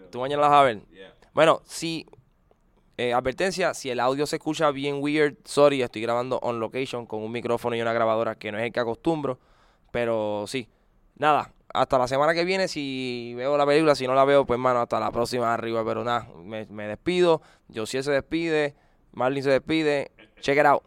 ¿Tú 0.10 0.22
mañana 0.22 0.44
la 0.44 0.48
vas 0.48 0.58
a 0.58 0.64
ver? 0.64 0.86
Yeah. 0.88 1.14
Bueno, 1.34 1.62
si, 1.66 2.06
eh, 2.96 3.12
advertencia, 3.12 3.74
si 3.74 3.90
el 3.90 4.00
audio 4.00 4.26
se 4.26 4.38
escucha 4.38 4.72
bien 4.72 5.00
weird, 5.02 5.36
sorry, 5.44 5.82
estoy 5.82 6.02
grabando 6.02 6.40
on 6.42 6.62
location 6.62 7.06
con 7.06 7.22
un 7.22 7.32
micrófono 7.34 7.76
y 7.76 7.82
una 7.82 7.92
grabadora 7.92 8.36
que 8.36 8.54
no 8.54 8.58
es 8.58 8.64
el 8.64 8.72
que 8.72 8.80
acostumbro, 8.80 9.38
pero 9.92 10.46
sí. 10.48 10.70
Nada, 11.18 11.52
hasta 11.82 11.98
la 11.98 12.08
semana 12.08 12.34
que 12.34 12.46
viene, 12.46 12.68
si 12.68 13.34
veo 13.36 13.58
la 13.58 13.66
película, 13.66 13.96
si 13.96 14.08
no 14.08 14.14
la 14.14 14.26
veo, 14.26 14.46
pues 14.46 14.60
mano, 14.60 14.82
hasta 14.82 15.00
la 15.00 15.12
próxima 15.12 15.54
arriba, 15.54 15.84
pero 15.86 16.04
nada, 16.04 16.28
me, 16.44 16.66
me 16.68 16.88
despido, 16.88 17.42
Josiel 17.74 18.04
se 18.04 18.12
despide, 18.12 18.76
Marlin 19.14 19.44
se 19.44 19.52
despide, 19.52 20.12
check 20.42 20.58
it 20.58 20.66
out. 20.66 20.84